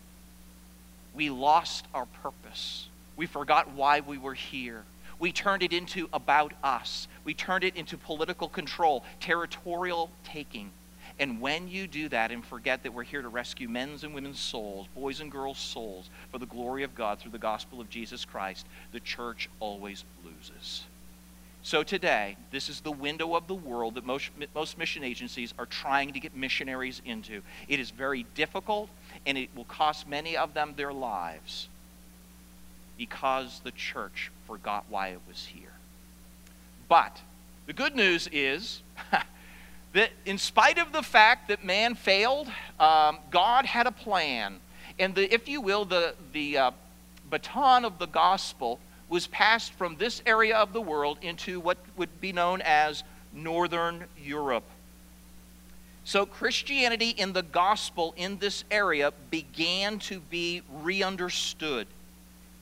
We 1.14 1.30
lost 1.30 1.86
our 1.94 2.06
purpose. 2.22 2.88
We 3.16 3.26
forgot 3.26 3.70
why 3.70 4.00
we 4.00 4.18
were 4.18 4.34
here. 4.34 4.84
We 5.18 5.32
turned 5.32 5.62
it 5.62 5.72
into 5.72 6.08
about 6.12 6.52
us. 6.62 7.08
We 7.24 7.34
turned 7.34 7.64
it 7.64 7.76
into 7.76 7.96
political 7.96 8.48
control, 8.48 9.04
territorial 9.20 10.10
taking. 10.24 10.70
And 11.18 11.40
when 11.40 11.68
you 11.68 11.86
do 11.86 12.08
that 12.08 12.32
and 12.32 12.44
forget 12.44 12.82
that 12.82 12.92
we're 12.92 13.04
here 13.04 13.22
to 13.22 13.28
rescue 13.28 13.68
men's 13.68 14.04
and 14.04 14.14
women's 14.14 14.40
souls, 14.40 14.88
boys 14.94 15.20
and 15.20 15.30
girls' 15.30 15.58
souls, 15.58 16.10
for 16.30 16.38
the 16.38 16.46
glory 16.46 16.82
of 16.82 16.94
God 16.94 17.18
through 17.18 17.30
the 17.30 17.38
gospel 17.38 17.80
of 17.80 17.88
Jesus 17.88 18.24
Christ, 18.24 18.66
the 18.92 19.00
church 19.00 19.48
always 19.60 20.04
loses. 20.24 20.84
So 21.62 21.82
today, 21.82 22.36
this 22.50 22.68
is 22.68 22.82
the 22.82 22.92
window 22.92 23.34
of 23.34 23.46
the 23.46 23.54
world 23.54 23.94
that 23.94 24.04
most, 24.04 24.30
most 24.54 24.76
mission 24.76 25.02
agencies 25.02 25.54
are 25.58 25.64
trying 25.64 26.12
to 26.12 26.20
get 26.20 26.36
missionaries 26.36 27.00
into. 27.06 27.40
It 27.68 27.80
is 27.80 27.90
very 27.90 28.26
difficult, 28.34 28.90
and 29.24 29.38
it 29.38 29.48
will 29.56 29.64
cost 29.64 30.06
many 30.06 30.36
of 30.36 30.52
them 30.52 30.74
their 30.76 30.92
lives 30.92 31.68
because 32.98 33.60
the 33.64 33.70
church 33.70 34.30
forgot 34.46 34.84
why 34.90 35.08
it 35.08 35.20
was 35.26 35.46
here. 35.46 35.63
But 36.88 37.20
the 37.66 37.72
good 37.72 37.94
news 37.94 38.28
is 38.32 38.82
that 39.92 40.10
in 40.24 40.38
spite 40.38 40.78
of 40.78 40.92
the 40.92 41.02
fact 41.02 41.48
that 41.48 41.64
man 41.64 41.94
failed, 41.94 42.48
um, 42.78 43.18
God 43.30 43.64
had 43.64 43.86
a 43.86 43.92
plan. 43.92 44.60
And 44.98 45.14
the, 45.14 45.32
if 45.32 45.48
you 45.48 45.60
will, 45.60 45.84
the, 45.84 46.14
the 46.32 46.58
uh, 46.58 46.70
baton 47.30 47.84
of 47.84 47.98
the 47.98 48.06
gospel 48.06 48.78
was 49.08 49.26
passed 49.26 49.72
from 49.72 49.96
this 49.96 50.22
area 50.26 50.56
of 50.56 50.72
the 50.72 50.80
world 50.80 51.18
into 51.22 51.60
what 51.60 51.78
would 51.96 52.20
be 52.20 52.32
known 52.32 52.60
as 52.62 53.02
Northern 53.32 54.04
Europe. 54.22 54.64
So 56.04 56.26
Christianity 56.26 57.10
in 57.10 57.32
the 57.32 57.42
gospel 57.42 58.12
in 58.16 58.38
this 58.38 58.64
area 58.70 59.12
began 59.30 59.98
to 60.00 60.20
be 60.20 60.62
re-understood 60.82 61.86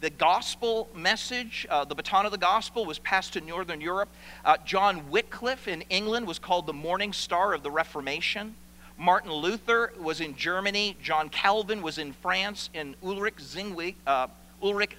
the 0.02 0.10
gospel 0.10 0.88
message, 0.96 1.64
uh, 1.70 1.84
the 1.84 1.94
baton 1.94 2.26
of 2.26 2.32
the 2.32 2.38
gospel, 2.38 2.84
was 2.84 2.98
passed 2.98 3.34
to 3.34 3.40
Northern 3.40 3.80
Europe. 3.80 4.08
Uh, 4.44 4.56
John 4.64 5.08
Wycliffe 5.10 5.68
in 5.68 5.82
England 5.82 6.26
was 6.26 6.40
called 6.40 6.66
the 6.66 6.72
morning 6.72 7.12
star 7.12 7.54
of 7.54 7.62
the 7.62 7.70
Reformation. 7.70 8.56
Martin 8.98 9.32
Luther 9.32 9.92
was 10.00 10.20
in 10.20 10.34
Germany. 10.36 10.96
John 11.00 11.28
Calvin 11.28 11.82
was 11.82 11.98
in 11.98 12.14
France. 12.14 12.68
And 12.74 12.96
Ulrich, 13.00 13.36
uh, 14.04 14.26
Ulrich 14.60 14.96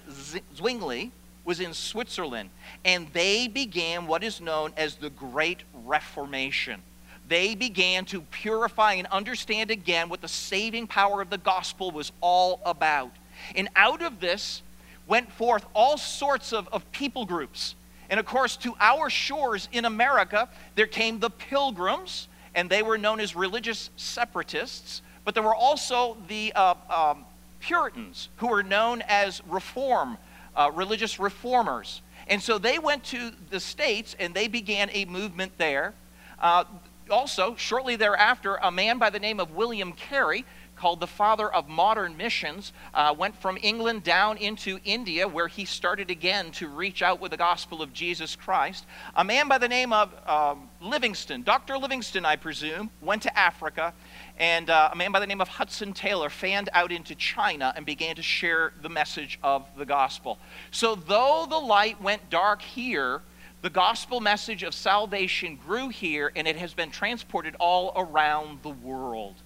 Zwingli 0.56 1.12
was 1.44 1.60
in 1.60 1.74
Switzerland. 1.74 2.48
And 2.86 3.06
they 3.12 3.46
began 3.46 4.06
what 4.06 4.24
is 4.24 4.40
known 4.40 4.72
as 4.74 4.94
the 4.94 5.10
Great 5.10 5.64
Reformation. 5.84 6.80
They 7.28 7.54
began 7.54 8.06
to 8.06 8.22
purify 8.22 8.94
and 8.94 9.06
understand 9.08 9.70
again 9.70 10.08
what 10.08 10.22
the 10.22 10.28
saving 10.28 10.86
power 10.86 11.20
of 11.20 11.28
the 11.28 11.36
gospel 11.36 11.90
was 11.90 12.10
all 12.22 12.62
about. 12.64 13.12
And 13.54 13.68
out 13.76 14.00
of 14.00 14.20
this, 14.20 14.62
went 15.06 15.30
forth 15.32 15.64
all 15.74 15.98
sorts 15.98 16.52
of, 16.52 16.68
of 16.68 16.90
people 16.92 17.24
groups. 17.24 17.74
And 18.10 18.20
of 18.20 18.26
course, 18.26 18.56
to 18.58 18.74
our 18.80 19.10
shores 19.10 19.68
in 19.72 19.84
America, 19.84 20.48
there 20.74 20.86
came 20.86 21.18
the 21.18 21.30
pilgrims, 21.30 22.28
and 22.54 22.68
they 22.68 22.82
were 22.82 22.98
known 22.98 23.20
as 23.20 23.34
religious 23.34 23.90
separatists. 23.96 25.02
But 25.24 25.34
there 25.34 25.42
were 25.42 25.54
also 25.54 26.16
the 26.28 26.52
uh, 26.54 26.74
um, 26.90 27.24
Puritans, 27.60 28.28
who 28.36 28.48
were 28.48 28.62
known 28.62 29.02
as 29.08 29.42
reform, 29.48 30.18
uh, 30.54 30.70
religious 30.74 31.18
reformers. 31.18 32.02
And 32.26 32.42
so 32.42 32.58
they 32.58 32.78
went 32.78 33.04
to 33.04 33.32
the 33.50 33.60
States 33.60 34.14
and 34.18 34.34
they 34.34 34.48
began 34.48 34.90
a 34.92 35.04
movement 35.06 35.52
there. 35.58 35.94
Uh, 36.40 36.64
also, 37.10 37.54
shortly 37.56 37.96
thereafter, 37.96 38.56
a 38.56 38.70
man 38.70 38.98
by 38.98 39.10
the 39.10 39.18
name 39.18 39.40
of 39.40 39.54
William 39.54 39.92
Carey 39.92 40.44
called 40.76 41.00
the 41.00 41.06
father 41.06 41.52
of 41.52 41.68
modern 41.68 42.16
missions, 42.16 42.72
uh, 42.92 43.14
went 43.16 43.36
from 43.40 43.58
England 43.62 44.02
down 44.02 44.36
into 44.36 44.78
India, 44.84 45.26
where 45.26 45.48
he 45.48 45.64
started 45.64 46.10
again 46.10 46.50
to 46.52 46.68
reach 46.68 47.02
out 47.02 47.20
with 47.20 47.30
the 47.30 47.36
gospel 47.36 47.82
of 47.82 47.92
Jesus 47.92 48.36
Christ. 48.36 48.86
A 49.14 49.24
man 49.24 49.48
by 49.48 49.58
the 49.58 49.68
name 49.68 49.92
of 49.92 50.12
um, 50.28 50.68
Livingstone, 50.80 51.42
Dr. 51.42 51.78
Livingstone, 51.78 52.24
I 52.24 52.36
presume, 52.36 52.90
went 53.00 53.22
to 53.22 53.38
Africa. 53.38 53.92
And 54.38 54.68
uh, 54.68 54.90
a 54.92 54.96
man 54.96 55.12
by 55.12 55.20
the 55.20 55.26
name 55.26 55.40
of 55.40 55.48
Hudson 55.48 55.92
Taylor 55.92 56.28
fanned 56.28 56.68
out 56.72 56.90
into 56.90 57.14
China 57.14 57.72
and 57.76 57.86
began 57.86 58.16
to 58.16 58.22
share 58.22 58.72
the 58.82 58.88
message 58.88 59.38
of 59.42 59.66
the 59.76 59.86
gospel. 59.86 60.38
So, 60.72 60.96
though 60.96 61.46
the 61.48 61.58
light 61.58 62.02
went 62.02 62.30
dark 62.30 62.60
here, 62.60 63.22
the 63.62 63.70
gospel 63.70 64.20
message 64.20 64.62
of 64.62 64.74
salvation 64.74 65.56
grew 65.56 65.88
here 65.88 66.30
and 66.36 66.46
it 66.46 66.56
has 66.56 66.74
been 66.74 66.90
transported 66.90 67.56
all 67.58 67.92
around 67.96 68.62
the 68.62 68.68
world. 68.68 69.36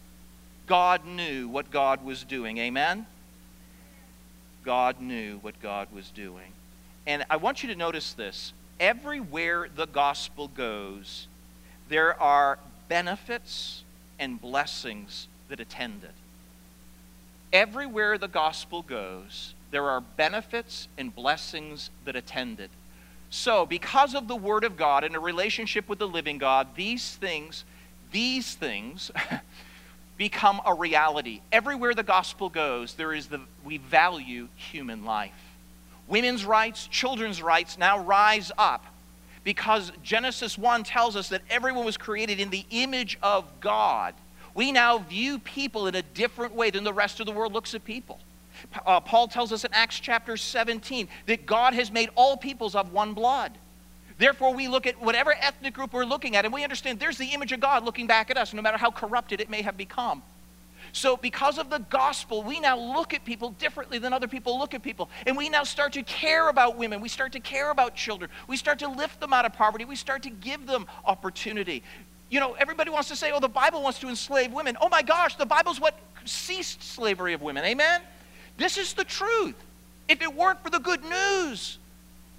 God 0.69 1.07
knew 1.07 1.49
what 1.49 1.71
God 1.71 2.05
was 2.05 2.23
doing. 2.23 2.59
Amen? 2.59 3.07
God 4.65 5.01
knew 5.01 5.39
what 5.39 5.61
God 5.61 5.89
was 5.93 6.11
doing. 6.11 6.53
And 7.07 7.25
I 7.31 7.37
want 7.37 7.63
you 7.63 7.71
to 7.71 7.75
notice 7.75 8.13
this. 8.13 8.53
Everywhere 8.79 9.69
the 9.75 9.87
gospel 9.87 10.47
goes, 10.49 11.27
there 11.89 12.21
are 12.21 12.59
benefits 12.89 13.83
and 14.19 14.41
blessings 14.41 15.27
that 15.49 15.59
attend 15.59 16.05
it. 16.05 16.15
Everywhere 17.53 18.19
the 18.19 18.29
gospel 18.29 18.83
goes, 18.83 19.55
there 19.71 19.85
are 19.85 20.03
benefits 20.03 20.87
and 20.99 21.15
blessings 21.15 21.89
that 22.05 22.15
attend 22.15 22.61
it. 22.61 22.71
So, 23.31 23.65
because 23.67 24.15
of 24.15 24.29
the 24.29 24.37
Word 24.37 24.65
of 24.65 24.77
God 24.77 25.05
and 25.05 25.17
a 25.17 25.21
relationship 25.21 25.89
with 25.89 25.99
the 25.99 26.09
living 26.09 26.39
God, 26.39 26.69
these 26.77 27.17
things, 27.17 27.65
these 28.13 28.55
things 28.55 29.11
become 30.19 30.61
a 30.67 30.75
reality. 30.75 31.41
Everywhere 31.53 31.95
the 31.95 32.03
gospel 32.03 32.51
goes, 32.51 32.95
there 32.95 33.15
is 33.15 33.29
the 33.29 33.41
we 33.65 33.79
value 33.79 34.49
human 34.57 35.05
life. 35.05 35.33
Women's 36.09 36.45
rights, 36.45 36.87
children's 36.89 37.41
rights 37.41 37.79
now 37.79 38.01
rise 38.01 38.51
up 38.59 38.85
because 39.45 39.93
Genesis 40.03 40.59
1 40.59 40.83
tells 40.83 41.17
us 41.17 41.29
that 41.29 41.43
everyone 41.49 41.85
was 41.85 41.97
created 41.97 42.41
in 42.41 42.51
the 42.51 42.67
image 42.71 43.17
of 43.23 43.45
God. 43.61 44.15
We 44.55 44.73
now 44.73 44.99
view 44.99 45.39
people 45.39 45.87
in 45.87 45.95
a 45.95 46.03
different 46.03 46.55
way 46.55 46.71
than 46.71 46.83
the 46.83 46.93
rest 46.93 47.21
of 47.21 47.27
the 47.27 47.33
world 47.33 47.53
looks 47.53 47.75
at 47.75 47.85
people. 47.85 48.19
Uh, 48.85 48.99
Paul 49.01 49.29
tells 49.29 49.53
us 49.53 49.65
in 49.65 49.73
Acts 49.73 50.01
chapter 50.01 50.37
17 50.37 51.09
that 51.27 51.47
God 51.47 51.75
has 51.75 51.93
made 51.93 52.11
all 52.17 52.37
peoples 52.37 52.75
of 52.75 52.93
one 52.93 53.15
blood. 53.15 53.53
Therefore, 54.19 54.53
we 54.53 54.67
look 54.67 54.87
at 54.87 55.01
whatever 55.01 55.35
ethnic 55.41 55.75
group 55.75 55.93
we're 55.93 56.05
looking 56.05 56.37
at, 56.37 56.45
and 56.45 56.53
we 56.53 56.65
understand 56.65 56.99
there's 56.99 57.19
the 57.19 57.33
image 57.33 57.53
of 57.53 57.61
God 57.61 57.85
looking 57.85 58.07
back 58.07 58.31
at 58.31 58.37
us, 58.37 58.53
no 58.53 58.61
matter 58.61 58.77
how 58.77 58.91
corrupted 58.91 59.41
it 59.41 59.49
may 59.49 59.63
have 59.63 59.77
become. 59.77 60.23
So, 60.93 61.17
because 61.17 61.59
of 61.59 61.71
the 61.71 61.79
gospel, 61.79 62.43
we 62.43 62.61
now 62.61 62.79
look 62.79 63.15
at 63.15 63.25
people 63.25 63.51
differently 63.51 63.99
than 63.99 64.13
other 64.13 64.27
people 64.27 64.59
look 64.59 64.75
at 64.75 64.83
people. 64.83 65.09
And 65.27 65.37
we 65.37 65.49
now 65.49 65.63
start 65.63 65.93
to 65.93 66.03
care 66.03 66.49
about 66.49 66.77
women. 66.77 67.01
We 67.01 67.09
start 67.09 67.33
to 67.33 67.41
care 67.41 67.71
about 67.71 67.95
children. 67.95 68.31
We 68.49 68.57
start 68.57 68.79
to 68.81 68.89
lift 68.89 69.21
them 69.21 69.33
out 69.33 69.45
of 69.45 69.53
poverty. 69.53 69.85
We 69.85 69.97
start 69.97 70.23
to 70.25 70.31
give 70.31 70.67
them 70.67 70.87
opportunity. 71.05 71.83
You 72.31 72.41
know, 72.41 72.55
everybody 72.55 72.91
wants 72.91 73.09
to 73.09 73.17
say, 73.17 73.33
oh, 73.33 73.41
the 73.41 73.49
Bible 73.49 73.83
wants 73.83 73.99
to 74.01 74.09
enslave 74.09 74.53
women. 74.53 74.77
Oh 74.81 74.89
my 74.89 75.03
gosh, 75.03 75.37
the 75.37 75.47
Bible's 75.47 75.81
what 75.81 75.99
ceased 76.25 76.83
slavery 76.83 77.33
of 77.33 77.43
women. 77.43 77.65
Amen? 77.65 78.01
This 78.57 78.77
is 78.77 78.95
the 78.95 79.05
truth. 79.05 79.55
If 80.09 80.23
it 80.23 80.35
weren't 80.35 80.63
for 80.63 80.71
the 80.71 80.81
good 80.81 81.03
news, 81.05 81.79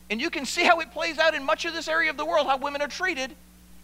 and 0.09 0.19
you 0.19 0.29
can 0.29 0.45
see 0.45 0.63
how 0.63 0.79
it 0.79 0.91
plays 0.91 1.19
out 1.19 1.35
in 1.35 1.43
much 1.43 1.65
of 1.65 1.73
this 1.73 1.87
area 1.87 2.09
of 2.09 2.17
the 2.17 2.25
world, 2.25 2.47
how 2.47 2.57
women 2.57 2.81
are 2.81 2.87
treated. 2.87 3.35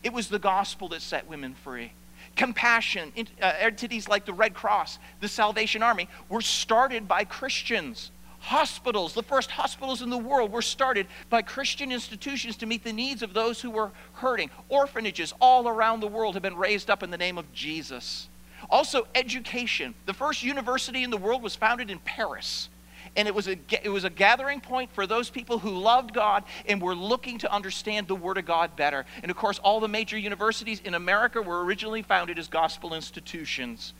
It 0.03 0.13
was 0.13 0.27
the 0.27 0.39
gospel 0.39 0.87
that 0.89 1.01
set 1.01 1.27
women 1.27 1.53
free. 1.53 1.91
Compassion, 2.35 3.13
uh, 3.41 3.53
entities 3.59 4.07
like 4.07 4.25
the 4.25 4.33
Red 4.33 4.53
Cross, 4.53 4.99
the 5.21 5.27
Salvation 5.27 5.81
Army, 5.83 6.09
were 6.29 6.41
started 6.41 7.07
by 7.07 7.23
Christians. 7.23 8.11
Hospitals, 8.39 9.13
the 9.13 9.23
first 9.23 9.51
hospitals 9.51 10.01
in 10.01 10.09
the 10.09 10.17
world, 10.17 10.51
were 10.51 10.61
started 10.61 11.07
by 11.29 11.41
Christian 11.41 11.91
institutions 11.91 12.57
to 12.57 12.65
meet 12.65 12.83
the 12.83 12.93
needs 12.93 13.23
of 13.23 13.33
those 13.33 13.61
who 13.61 13.71
were 13.71 13.91
hurting. 14.13 14.49
Orphanages 14.69 15.33
all 15.39 15.67
around 15.67 15.99
the 15.99 16.07
world 16.07 16.33
have 16.33 16.43
been 16.43 16.57
raised 16.57 16.89
up 16.89 17.01
in 17.01 17.09
the 17.09 17.17
name 17.17 17.37
of 17.37 17.51
Jesus. 17.53 18.27
Also, 18.69 19.07
education. 19.15 19.93
The 20.05 20.13
first 20.13 20.43
university 20.43 21.03
in 21.03 21.09
the 21.09 21.17
world 21.17 21.41
was 21.41 21.55
founded 21.55 21.89
in 21.89 21.99
Paris 21.99 22.69
and 23.15 23.27
it 23.27 23.33
was, 23.33 23.47
a, 23.47 23.57
it 23.83 23.89
was 23.89 24.03
a 24.03 24.09
gathering 24.09 24.59
point 24.59 24.91
for 24.91 25.07
those 25.07 25.29
people 25.29 25.59
who 25.59 25.71
loved 25.71 26.13
God 26.13 26.43
and 26.67 26.81
were 26.81 26.95
looking 26.95 27.37
to 27.39 27.51
understand 27.51 28.07
the 28.07 28.15
Word 28.15 28.37
of 28.37 28.45
God 28.45 28.75
better. 28.75 29.05
And 29.21 29.31
of 29.31 29.37
course, 29.37 29.59
all 29.59 29.79
the 29.79 29.87
major 29.87 30.17
universities 30.17 30.81
in 30.83 30.95
America 30.95 31.41
were 31.41 31.63
originally 31.63 32.01
founded 32.01 32.37
as 32.37 32.47
gospel 32.47 32.93
institutions. 32.93 33.93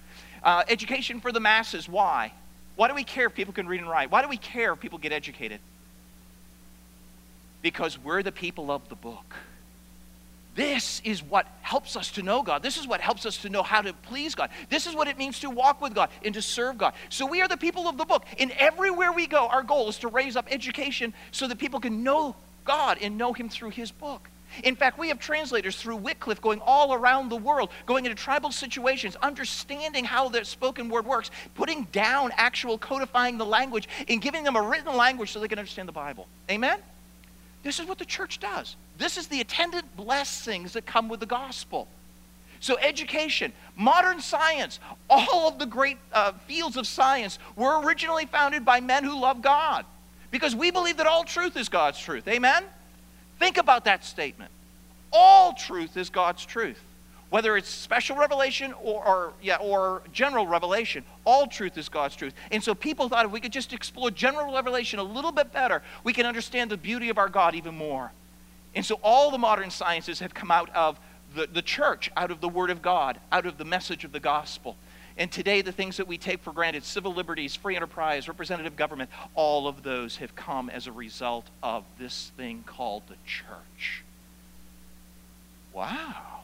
Uh, 0.44 0.64
education 0.68 1.22
for 1.22 1.32
the 1.32 1.40
masses, 1.40 1.88
why? 1.88 2.34
Why 2.76 2.88
do 2.88 2.94
we 2.94 3.04
care 3.04 3.28
if 3.28 3.34
people 3.34 3.54
can 3.54 3.68
read 3.68 3.80
and 3.80 3.90
write? 3.90 4.12
Why 4.12 4.22
do 4.22 4.28
we 4.28 4.38
care 4.38 4.74
if 4.74 4.80
people 4.80 5.00
get 5.00 5.14
educated? 5.14 5.60
Because 7.62 7.98
we're 7.98 8.22
the 8.22 8.32
people 8.32 8.70
of 8.70 8.88
the 8.90 8.96
book. 8.96 9.36
This 10.56 11.02
is 11.04 11.22
what 11.22 11.48
helps 11.62 11.98
us 11.98 12.12
to 12.12 12.24
know 12.24 12.42
God. 12.42 12.64
This 12.64 12.78
is 12.78 12.88
what 12.88 13.02
helps 13.02 13.26
us 13.26 13.38
to 13.40 13.50
know 13.50 13.62
how 13.62 13.82
to 13.82 13.94
please 13.94 14.36
God. 14.36 14.50
This 14.70 14.88
is 14.88 14.96
what 14.96 15.10
it 15.10 15.18
means 15.18 15.40
to 15.42 15.50
walk 15.50 15.82
with 15.82 15.94
God 15.94 16.10
and 16.24 16.34
to 16.34 16.42
serve 16.42 16.78
God. 16.78 16.94
So 17.10 17.26
we 17.26 17.42
are 17.42 17.48
the 17.48 17.58
people 17.58 17.90
of 17.90 17.98
the 17.98 18.06
book. 18.06 18.26
And 18.40 18.52
everywhere 18.52 19.12
we 19.12 19.28
go, 19.28 19.48
our 19.48 19.64
goal 19.64 19.90
is 19.90 19.98
to 20.00 20.08
raise 20.08 20.38
up 20.38 20.48
education 20.50 21.14
so 21.32 21.48
that 21.48 21.58
people 21.58 21.82
can 21.82 22.04
know 22.04 22.36
God 22.64 22.98
and 23.02 23.18
know 23.18 23.34
Him 23.34 23.50
through 23.50 23.72
His 23.72 23.92
book. 23.92 24.30
In 24.64 24.78
fact, 24.78 24.98
we 24.98 25.10
have 25.10 25.20
translators 25.20 25.76
through 25.76 25.98
Wycliffe 25.98 26.40
going 26.40 26.62
all 26.62 26.94
around 26.94 27.30
the 27.30 27.36
world, 27.36 27.70
going 27.86 28.06
into 28.06 28.16
tribal 28.16 28.52
situations, 28.52 29.18
understanding 29.18 30.06
how 30.06 30.30
the 30.30 30.46
spoken 30.46 30.88
word 30.88 31.06
works, 31.06 31.32
putting 31.56 31.84
down 31.92 32.32
actual 32.38 32.78
codifying 32.78 33.38
the 33.38 33.46
language, 33.46 33.90
and 34.08 34.22
giving 34.22 34.44
them 34.44 34.56
a 34.56 34.62
written 34.62 34.96
language 34.96 35.32
so 35.34 35.40
they 35.40 35.50
can 35.50 35.60
understand 35.60 35.90
the 35.90 35.94
Bible. 35.94 36.28
Amen? 36.50 36.80
This 37.66 37.80
is 37.80 37.88
what 37.88 37.98
the 37.98 38.06
church 38.06 38.40
does. 38.40 38.76
This 39.00 39.18
is 39.18 39.26
the 39.26 39.42
attendant 39.42 39.98
blessings 39.98 40.74
that 40.74 40.86
come 40.86 41.10
with 41.10 41.20
the 41.20 41.26
gospel. 41.26 41.88
So, 42.60 42.78
education, 42.78 43.54
modern 43.76 44.22
science, 44.22 44.80
all 45.10 45.48
of 45.48 45.58
the 45.58 45.66
great 45.66 45.98
uh, 46.14 46.34
fields 46.48 46.78
of 46.78 46.86
science 46.86 47.40
were 47.56 47.82
originally 47.82 48.28
founded 48.28 48.66
by 48.66 48.82
men 48.82 49.04
who 49.04 49.20
love 49.20 49.42
God 49.42 49.84
because 50.30 50.56
we 50.56 50.70
believe 50.70 50.98
that 50.98 51.08
all 51.08 51.24
truth 51.24 51.58
is 51.58 51.68
God's 51.68 51.98
truth. 51.98 52.28
Amen? 52.28 52.64
Think 53.40 53.58
about 53.58 53.86
that 53.86 54.06
statement. 54.06 54.52
All 55.12 55.54
truth 55.54 55.98
is 55.98 56.12
God's 56.12 56.46
truth 56.46 56.80
whether 57.30 57.58
it's 57.58 57.70
special 57.70 58.16
revelation 58.16 58.74
or, 58.82 59.06
or, 59.06 59.34
yeah, 59.42 59.58
or 59.58 60.02
general 60.14 60.48
revelation, 60.48 61.04
all 61.26 61.48
truth 61.48 61.78
is 61.78 61.90
God's 61.90 62.16
truth. 62.16 62.34
And 62.52 62.64
so 62.64 62.76
people 62.76 63.10
thought 63.10 63.26
if 63.26 63.32
we 63.32 63.40
could 63.40 63.52
just 63.52 63.74
explore 63.74 64.12
general 64.12 64.54
revelation 64.54 65.00
a 65.00 65.04
little 65.04 65.32
bit 65.32 65.52
better, 65.52 65.82
we 66.04 66.14
can 66.14 66.26
understand 66.26 66.72
the 66.72 66.78
beauty 66.78 67.10
of 67.10 67.18
our 67.18 67.30
God 67.30 67.56
even 67.56 67.76
more. 67.76 68.12
And 68.76 68.86
so 68.86 69.00
all 69.04 69.32
the 69.32 69.38
modern 69.38 69.72
sciences 69.72 70.20
have 70.20 70.34
come 70.34 70.52
out 70.52 70.70
of 70.76 71.00
the, 71.34 71.48
the 71.48 71.62
church, 71.62 72.12
out 72.16 72.32
of 72.32 72.42
the 72.42 72.50
Word 72.50 72.70
of 72.70 72.82
God, 72.82 73.20
out 73.32 73.46
of 73.46 73.58
the 73.58 73.66
message 73.66 74.04
of 74.04 74.12
the 74.12 74.20
gospel. 74.20 74.76
And 75.18 75.32
today, 75.32 75.62
the 75.62 75.72
things 75.72 75.98
that 75.98 76.08
we 76.08 76.18
take 76.18 76.42
for 76.42 76.52
granted 76.52 76.84
civil 76.84 77.14
liberties, 77.14 77.56
free 77.56 77.76
enterprise, 77.76 78.28
representative 78.28 78.76
government 78.76 79.10
all 79.34 79.68
of 79.68 79.82
those 79.82 80.18
have 80.18 80.36
come 80.36 80.70
as 80.70 80.88
a 80.88 80.92
result 80.92 81.46
of 81.64 81.86
this 81.98 82.32
thing 82.36 82.64
called 82.66 83.04
the 83.08 83.16
church. 83.26 84.04
Wow. 85.74 86.35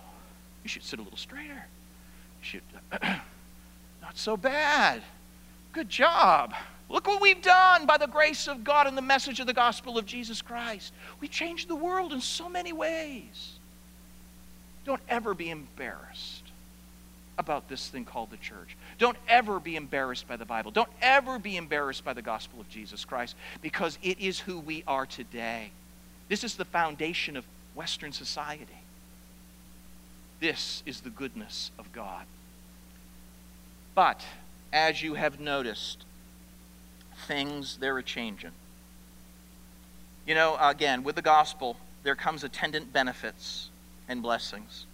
You 0.63 0.69
should 0.69 0.83
sit 0.83 0.99
a 0.99 1.01
little 1.01 1.17
straighter. 1.17 1.65
You 2.41 2.41
should, 2.41 2.61
not 3.01 4.15
so 4.15 4.37
bad. 4.37 5.01
Good 5.73 5.89
job. 5.89 6.53
Look 6.89 7.07
what 7.07 7.21
we've 7.21 7.41
done 7.41 7.85
by 7.85 7.97
the 7.97 8.07
grace 8.07 8.47
of 8.47 8.63
God 8.63 8.85
and 8.85 8.97
the 8.97 9.01
message 9.01 9.39
of 9.39 9.47
the 9.47 9.53
gospel 9.53 9.97
of 9.97 10.05
Jesus 10.05 10.41
Christ. 10.41 10.91
We 11.21 11.29
changed 11.29 11.69
the 11.69 11.75
world 11.75 12.11
in 12.11 12.19
so 12.19 12.49
many 12.49 12.73
ways. 12.73 13.53
Don't 14.83 15.01
ever 15.07 15.33
be 15.33 15.49
embarrassed 15.49 16.43
about 17.37 17.69
this 17.69 17.87
thing 17.87 18.03
called 18.03 18.29
the 18.29 18.37
church. 18.37 18.75
Don't 18.97 19.17
ever 19.27 19.59
be 19.59 19.77
embarrassed 19.77 20.27
by 20.27 20.35
the 20.35 20.45
Bible. 20.45 20.71
Don't 20.71 20.89
ever 21.01 21.39
be 21.39 21.55
embarrassed 21.55 22.03
by 22.03 22.13
the 22.13 22.21
gospel 22.21 22.59
of 22.59 22.69
Jesus 22.69 23.05
Christ 23.05 23.35
because 23.61 23.97
it 24.03 24.19
is 24.19 24.39
who 24.39 24.59
we 24.59 24.83
are 24.85 25.05
today. 25.05 25.71
This 26.27 26.43
is 26.43 26.55
the 26.55 26.65
foundation 26.65 27.37
of 27.37 27.45
Western 27.73 28.11
society. 28.11 28.80
This 30.41 30.81
is 30.87 31.01
the 31.01 31.11
goodness 31.11 31.69
of 31.77 31.93
God. 31.93 32.25
But 33.93 34.25
as 34.73 35.03
you 35.03 35.13
have 35.13 35.39
noticed, 35.39 36.03
things 37.27 37.77
they're 37.77 37.99
a 37.99 38.03
changing. 38.03 38.51
You 40.25 40.33
know, 40.33 40.57
again, 40.59 41.03
with 41.03 41.15
the 41.15 41.21
gospel, 41.21 41.77
there 42.01 42.15
comes 42.15 42.43
attendant 42.43 42.91
benefits 42.91 43.69
and 44.07 44.23
blessings, 44.23 44.87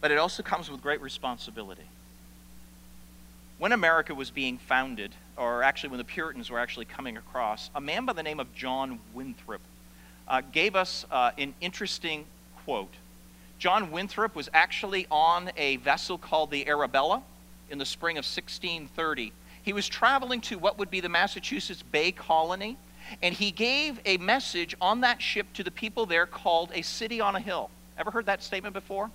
but 0.00 0.12
it 0.12 0.18
also 0.18 0.44
comes 0.44 0.70
with 0.70 0.80
great 0.80 1.00
responsibility. 1.00 1.82
When 3.58 3.72
America 3.72 4.14
was 4.14 4.30
being 4.30 4.58
founded, 4.58 5.10
or 5.36 5.64
actually 5.64 5.88
when 5.88 5.98
the 5.98 6.04
Puritans 6.04 6.50
were 6.50 6.60
actually 6.60 6.84
coming 6.84 7.16
across, 7.16 7.70
a 7.74 7.80
man 7.80 8.04
by 8.04 8.12
the 8.12 8.22
name 8.22 8.38
of 8.38 8.54
John 8.54 9.00
Winthrop 9.12 9.60
uh, 10.28 10.42
gave 10.52 10.76
us 10.76 11.04
uh, 11.10 11.32
an 11.36 11.54
interesting 11.60 12.26
quote. 12.64 12.94
John 13.58 13.90
Winthrop 13.90 14.36
was 14.36 14.48
actually 14.54 15.08
on 15.10 15.50
a 15.56 15.76
vessel 15.78 16.16
called 16.16 16.52
the 16.52 16.68
Arabella 16.68 17.22
in 17.70 17.78
the 17.78 17.84
spring 17.84 18.16
of 18.16 18.24
1630. 18.24 19.32
He 19.62 19.72
was 19.72 19.88
traveling 19.88 20.40
to 20.42 20.58
what 20.58 20.78
would 20.78 20.90
be 20.90 21.00
the 21.00 21.08
Massachusetts 21.08 21.82
Bay 21.82 22.12
Colony, 22.12 22.76
and 23.20 23.34
he 23.34 23.50
gave 23.50 24.00
a 24.04 24.16
message 24.18 24.76
on 24.80 25.00
that 25.00 25.20
ship 25.20 25.52
to 25.54 25.64
the 25.64 25.72
people 25.72 26.06
there 26.06 26.24
called 26.24 26.70
A 26.72 26.82
City 26.82 27.20
on 27.20 27.34
a 27.34 27.40
Hill. 27.40 27.68
Ever 27.98 28.12
heard 28.12 28.26
that 28.26 28.44
statement 28.44 28.74
before? 28.74 29.10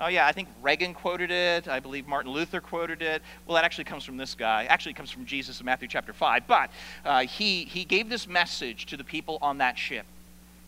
Oh, 0.00 0.08
yeah, 0.08 0.26
I 0.26 0.32
think 0.32 0.48
Reagan 0.62 0.94
quoted 0.94 1.30
it. 1.30 1.68
I 1.68 1.80
believe 1.80 2.06
Martin 2.06 2.32
Luther 2.32 2.60
quoted 2.60 3.02
it. 3.02 3.22
Well, 3.46 3.56
that 3.56 3.64
actually 3.64 3.84
comes 3.84 4.04
from 4.04 4.16
this 4.16 4.34
guy. 4.34 4.64
Actually, 4.64 4.94
comes 4.94 5.10
from 5.10 5.24
Jesus 5.26 5.60
in 5.60 5.66
Matthew 5.66 5.88
chapter 5.88 6.12
5. 6.12 6.46
But 6.46 6.70
uh, 7.04 7.20
he, 7.20 7.64
he 7.64 7.84
gave 7.84 8.08
this 8.08 8.26
message 8.26 8.86
to 8.86 8.96
the 8.96 9.04
people 9.04 9.38
on 9.40 9.58
that 9.58 9.78
ship. 9.78 10.04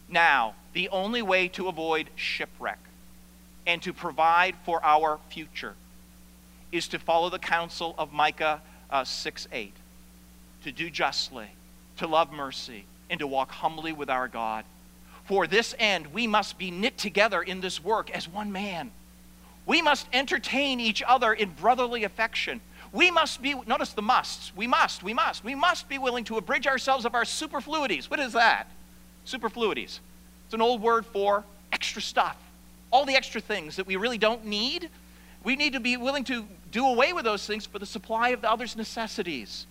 Now, 0.08 0.54
the 0.72 0.88
only 0.88 1.20
way 1.20 1.48
to 1.48 1.68
avoid 1.68 2.08
shipwreck 2.16 2.78
and 3.68 3.82
to 3.82 3.92
provide 3.92 4.56
for 4.64 4.82
our 4.82 5.20
future 5.28 5.74
is 6.72 6.88
to 6.88 6.98
follow 6.98 7.28
the 7.28 7.38
counsel 7.38 7.94
of 7.98 8.12
Micah 8.12 8.60
uh, 8.90 9.04
6 9.04 9.46
8, 9.52 9.72
to 10.64 10.72
do 10.72 10.90
justly, 10.90 11.46
to 11.98 12.06
love 12.06 12.32
mercy, 12.32 12.86
and 13.10 13.20
to 13.20 13.26
walk 13.26 13.50
humbly 13.50 13.92
with 13.92 14.08
our 14.08 14.26
God. 14.26 14.64
For 15.24 15.46
this 15.46 15.74
end, 15.78 16.08
we 16.14 16.26
must 16.26 16.56
be 16.56 16.70
knit 16.70 16.96
together 16.96 17.42
in 17.42 17.60
this 17.60 17.84
work 17.84 18.10
as 18.10 18.26
one 18.26 18.50
man. 18.50 18.90
We 19.66 19.82
must 19.82 20.06
entertain 20.14 20.80
each 20.80 21.02
other 21.06 21.34
in 21.34 21.50
brotherly 21.50 22.04
affection. 22.04 22.62
We 22.90 23.10
must 23.10 23.42
be, 23.42 23.54
notice 23.66 23.92
the 23.92 24.00
musts. 24.00 24.50
We 24.56 24.66
must, 24.66 25.02
we 25.02 25.12
must, 25.12 25.44
we 25.44 25.54
must 25.54 25.90
be 25.90 25.98
willing 25.98 26.24
to 26.24 26.38
abridge 26.38 26.66
ourselves 26.66 27.04
of 27.04 27.14
our 27.14 27.26
superfluities. 27.26 28.08
What 28.10 28.18
is 28.18 28.32
that? 28.32 28.66
Superfluities. 29.26 30.00
It's 30.46 30.54
an 30.54 30.62
old 30.62 30.80
word 30.80 31.04
for 31.04 31.44
extra 31.70 32.00
stuff. 32.00 32.38
All 32.90 33.04
the 33.04 33.16
extra 33.16 33.40
things 33.40 33.76
that 33.76 33.86
we 33.86 33.96
really 33.96 34.18
don't 34.18 34.44
need. 34.44 34.88
We 35.44 35.56
need 35.56 35.74
to 35.74 35.80
be 35.80 35.96
willing 35.96 36.24
to 36.24 36.46
do 36.72 36.86
away 36.86 37.12
with 37.12 37.24
those 37.24 37.46
things 37.46 37.66
for 37.66 37.78
the 37.78 37.86
supply 37.86 38.30
of 38.30 38.40
the 38.40 38.50
other's 38.50 38.76
necessities. 38.76 39.66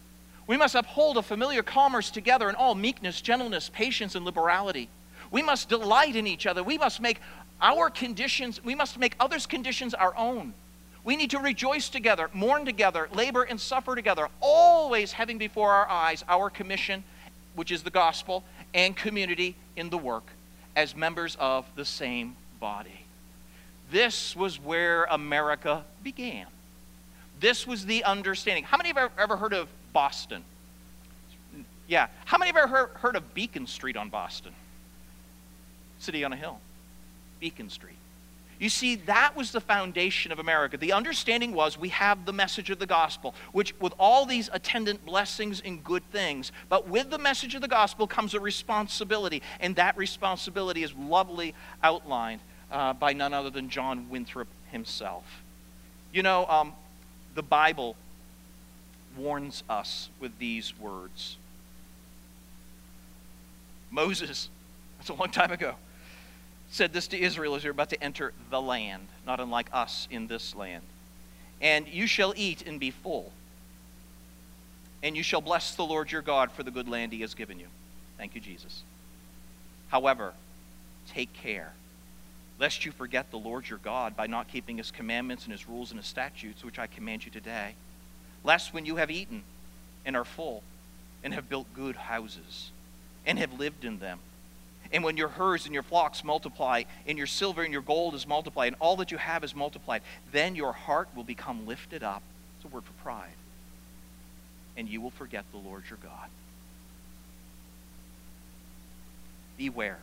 We 0.48 0.58
must 0.58 0.76
uphold 0.76 1.18
a 1.18 1.22
familiar 1.22 1.62
commerce 1.62 2.10
together 2.10 2.50
in 2.50 2.56
all 2.56 2.74
meekness, 2.74 3.22
gentleness, 3.22 3.70
patience, 3.70 4.16
and 4.16 4.26
liberality. 4.26 4.88
We 5.30 5.42
must 5.42 5.68
delight 5.68 6.16
in 6.16 6.26
each 6.26 6.46
other. 6.48 6.64
We 6.64 6.78
must 6.78 7.02
make 7.02 7.20
our 7.62 7.90
conditions, 7.90 8.64
we 8.64 8.76
must 8.76 9.00
make 9.00 9.16
others' 9.20 9.46
conditions 9.46 9.94
our 9.94 10.16
own. 10.16 10.54
We 11.04 11.16
need 11.16 11.32
to 11.32 11.40
rejoice 11.40 11.90
together, 11.90 12.30
mourn 12.34 12.66
together, 12.66 13.10
labor 13.14 13.44
and 13.44 13.60
suffer 13.60 13.96
together, 13.96 14.28
always 14.42 15.14
having 15.14 15.38
before 15.38 15.72
our 15.72 15.88
eyes 15.88 16.24
our 16.28 16.50
commission, 16.50 17.04
which 17.56 17.72
is 17.72 17.84
the 17.84 17.90
gospel, 17.90 18.44
and 18.74 18.96
community 18.96 19.56
in 19.76 19.90
the 19.90 19.98
work 19.98 20.26
as 20.76 20.96
members 20.96 21.36
of 21.40 21.66
the 21.76 21.86
same 21.86 22.36
body. 22.60 23.07
This 23.92 24.36
was 24.36 24.60
where 24.60 25.06
America 25.06 25.86
began. 26.04 26.48
This 27.40 27.66
was 27.66 27.86
the 27.86 28.04
understanding. 28.04 28.64
How 28.64 28.78
many 28.78 28.90
have 28.90 29.12
ever 29.18 29.38
heard 29.38 29.54
of 29.54 29.70
Boston? 29.94 30.44
Yeah. 31.88 32.08
How 32.26 32.38
many 32.38 32.50
have 32.50 32.58
ever 32.58 32.88
heard 32.96 33.16
of 33.16 33.34
Beacon 33.34 33.68
Street 33.68 33.96
on 33.96 34.10
Boston? 34.10 34.54
City 36.00 36.24
on 36.24 36.34
a 36.34 36.36
Hill. 36.36 36.60
Beacon 37.40 37.70
Street. 37.70 37.96
You 38.60 38.70
see, 38.70 38.96
that 38.96 39.36
was 39.36 39.52
the 39.52 39.62
foundation 39.62 40.32
of 40.32 40.40
America. 40.40 40.78
The 40.78 40.94
understanding 40.94 41.54
was 41.54 41.78
we 41.78 41.90
have 41.90 42.26
the 42.26 42.34
message 42.34 42.72
of 42.72 42.80
the 42.80 42.88
gospel, 42.88 43.36
which 43.52 43.80
with 43.80 43.94
all 44.00 44.26
these 44.26 44.50
attendant 44.52 45.06
blessings 45.06 45.62
and 45.64 45.84
good 45.84 46.04
things, 46.12 46.52
but 46.68 46.88
with 46.88 47.12
the 47.12 47.20
message 47.20 47.54
of 47.54 47.62
the 47.62 47.68
gospel 47.68 48.08
comes 48.08 48.34
a 48.34 48.40
responsibility, 48.40 49.44
and 49.60 49.76
that 49.76 49.96
responsibility 49.96 50.82
is 50.82 50.92
lovely 50.96 51.54
outlined 51.84 52.42
uh, 52.72 52.94
by 52.94 53.14
none 53.14 53.34
other 53.34 53.50
than 53.50 53.70
John 53.70 54.10
Winthrop 54.10 54.48
himself. 54.72 55.24
You 56.14 56.24
know, 56.24 56.46
um, 56.48 56.74
the 57.36 57.44
Bible 57.44 57.96
warns 59.16 59.64
us 59.70 60.10
with 60.20 60.38
these 60.40 60.78
words. 60.80 61.38
Moses, 63.92 64.50
that's 64.98 65.10
a 65.10 65.14
long 65.14 65.30
time 65.30 65.52
ago 65.52 65.76
said 66.70 66.94
this 66.94 67.08
to 67.08 67.20
Israel 67.20 67.56
as 67.56 67.64
you're 67.64 67.72
about 67.72 67.90
to 67.90 68.04
enter 68.04 68.34
the 68.50 68.62
land, 68.62 69.08
not 69.26 69.40
unlike 69.40 69.70
us 69.72 70.08
in 70.12 70.28
this 70.28 70.56
land. 70.56 70.84
And 71.62 71.88
you 71.88 72.08
shall 72.08 72.34
eat 72.36 72.64
and 72.68 72.80
be 72.80 72.92
full. 72.92 73.32
And 75.02 75.16
you 75.16 75.24
shall 75.24 75.42
bless 75.42 75.76
the 75.76 75.84
Lord 75.84 76.12
your 76.12 76.22
God 76.22 76.52
for 76.52 76.64
the 76.64 76.72
good 76.72 76.90
land 76.90 77.14
he 77.14 77.22
has 77.22 77.34
given 77.34 77.60
you. 77.60 77.68
Thank 78.18 78.36
you, 78.36 78.42
Jesus. 78.42 78.84
However, 79.90 80.34
take 81.08 81.32
care, 81.34 81.72
lest 82.60 82.86
you 82.86 82.92
forget 82.92 83.30
the 83.32 83.38
Lord 83.38 83.70
your 83.70 83.80
God 83.80 84.16
by 84.16 84.28
not 84.28 84.48
keeping 84.48 84.78
his 84.78 84.92
commandments 84.92 85.44
and 85.44 85.52
his 85.52 85.68
rules 85.68 85.92
and 85.92 86.00
his 86.00 86.08
statutes, 86.08 86.64
which 86.64 86.80
I 86.80 86.88
command 86.88 87.26
you 87.26 87.32
today. 87.32 87.76
Lest 88.44 88.74
when 88.74 88.86
you 88.86 88.96
have 88.96 89.12
eaten 89.12 89.44
and 90.06 90.16
are 90.16 90.26
full, 90.26 90.64
and 91.24 91.34
have 91.34 91.50
built 91.50 91.68
good 91.74 91.96
houses, 91.96 92.72
and 93.26 93.38
have 93.40 93.60
lived 93.60 93.84
in 93.84 94.00
them, 94.00 94.20
and 94.92 95.04
when 95.04 95.18
your 95.18 95.28
herds 95.28 95.66
and 95.66 95.74
your 95.74 95.84
flocks 95.84 96.24
multiply, 96.24 96.84
and 97.06 97.18
your 97.18 97.28
silver 97.28 97.64
and 97.64 97.74
your 97.74 97.82
gold 97.82 98.16
is 98.16 98.28
multiplied, 98.28 98.68
and 98.68 98.76
all 98.80 98.96
that 98.98 99.12
you 99.12 99.18
have 99.18 99.44
is 99.44 99.54
multiplied, 99.54 100.02
then 100.32 100.56
your 100.56 100.72
heart 100.72 101.10
will 101.16 101.24
become 101.24 101.68
lifted 101.68 102.04
up. 102.04 102.22
It's 102.58 102.66
a 102.66 102.74
word 102.74 102.84
for 102.84 102.94
pride. 103.04 103.36
And 104.78 104.88
you 104.88 105.02
will 105.02 105.12
forget 105.12 105.44
the 105.52 105.58
Lord 105.58 105.84
your 105.90 106.00
God. 106.02 106.30
Beware, 109.58 110.00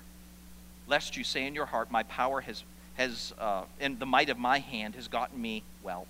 lest 0.86 1.16
you 1.16 1.24
say 1.24 1.46
in 1.46 1.54
your 1.54 1.66
heart, 1.66 1.90
My 1.90 2.02
power 2.04 2.40
has, 2.40 2.62
has 2.94 3.32
uh, 3.38 3.64
and 3.80 3.98
the 3.98 4.06
might 4.06 4.28
of 4.28 4.38
my 4.38 4.58
hand 4.58 4.94
has 4.94 5.08
gotten 5.08 5.40
me 5.40 5.62
wealth. 5.82 6.08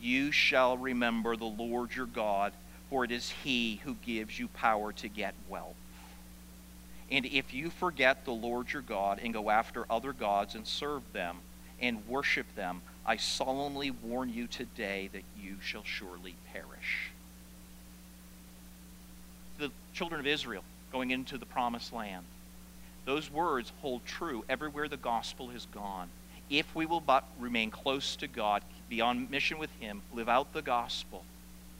You 0.00 0.32
shall 0.32 0.76
remember 0.76 1.36
the 1.36 1.44
Lord 1.44 1.94
your 1.94 2.06
God, 2.06 2.52
for 2.90 3.04
it 3.04 3.10
is 3.10 3.30
he 3.30 3.80
who 3.84 3.94
gives 4.04 4.38
you 4.38 4.48
power 4.48 4.92
to 4.92 5.08
get 5.08 5.34
wealth. 5.48 5.76
And 7.10 7.26
if 7.26 7.52
you 7.52 7.70
forget 7.70 8.24
the 8.24 8.32
Lord 8.32 8.72
your 8.72 8.82
God 8.82 9.20
and 9.22 9.34
go 9.34 9.50
after 9.50 9.84
other 9.90 10.12
gods 10.12 10.54
and 10.54 10.66
serve 10.66 11.02
them 11.12 11.38
and 11.78 12.06
worship 12.08 12.46
them, 12.54 12.80
I 13.04 13.16
solemnly 13.16 13.90
warn 13.90 14.32
you 14.32 14.46
today 14.46 15.10
that 15.12 15.22
you 15.38 15.56
shall 15.60 15.84
surely 15.84 16.36
perish. 16.52 17.10
The 19.58 19.70
children 19.92 20.20
of 20.20 20.26
Israel 20.26 20.64
going 20.90 21.10
into 21.10 21.36
the 21.36 21.46
promised 21.46 21.92
land, 21.92 22.24
those 23.04 23.30
words 23.30 23.72
hold 23.80 24.04
true 24.04 24.44
everywhere 24.48 24.88
the 24.88 24.96
gospel 24.96 25.48
has 25.48 25.66
gone. 25.66 26.08
If 26.50 26.74
we 26.74 26.86
will 26.86 27.00
but 27.00 27.24
remain 27.38 27.70
close 27.70 28.16
to 28.16 28.28
God, 28.28 28.62
be 28.88 29.00
on 29.00 29.30
mission 29.30 29.58
with 29.58 29.70
Him, 29.80 30.02
live 30.12 30.28
out 30.28 30.52
the 30.52 30.62
gospel, 30.62 31.24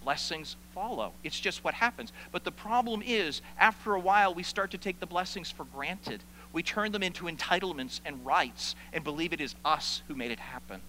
blessings 0.02 0.56
follow. 0.74 1.12
It's 1.22 1.38
just 1.38 1.62
what 1.62 1.74
happens. 1.74 2.12
But 2.32 2.44
the 2.44 2.50
problem 2.50 3.02
is, 3.04 3.42
after 3.58 3.94
a 3.94 4.00
while, 4.00 4.35
we 4.35 4.42
start 4.42 4.70
to 4.72 4.78
take 4.78 4.98
the 4.98 5.06
blessings 5.06 5.50
for 5.50 5.64
granted. 5.64 6.22
We 6.52 6.62
turn 6.62 6.92
them 6.92 7.02
into 7.02 7.24
entitlements 7.26 8.00
and 8.04 8.24
rights 8.24 8.74
and 8.92 9.04
believe 9.04 9.32
it 9.32 9.40
is 9.40 9.54
us 9.64 10.02
who 10.08 10.14
made 10.14 10.30
it 10.30 10.40
happen. 10.40 10.80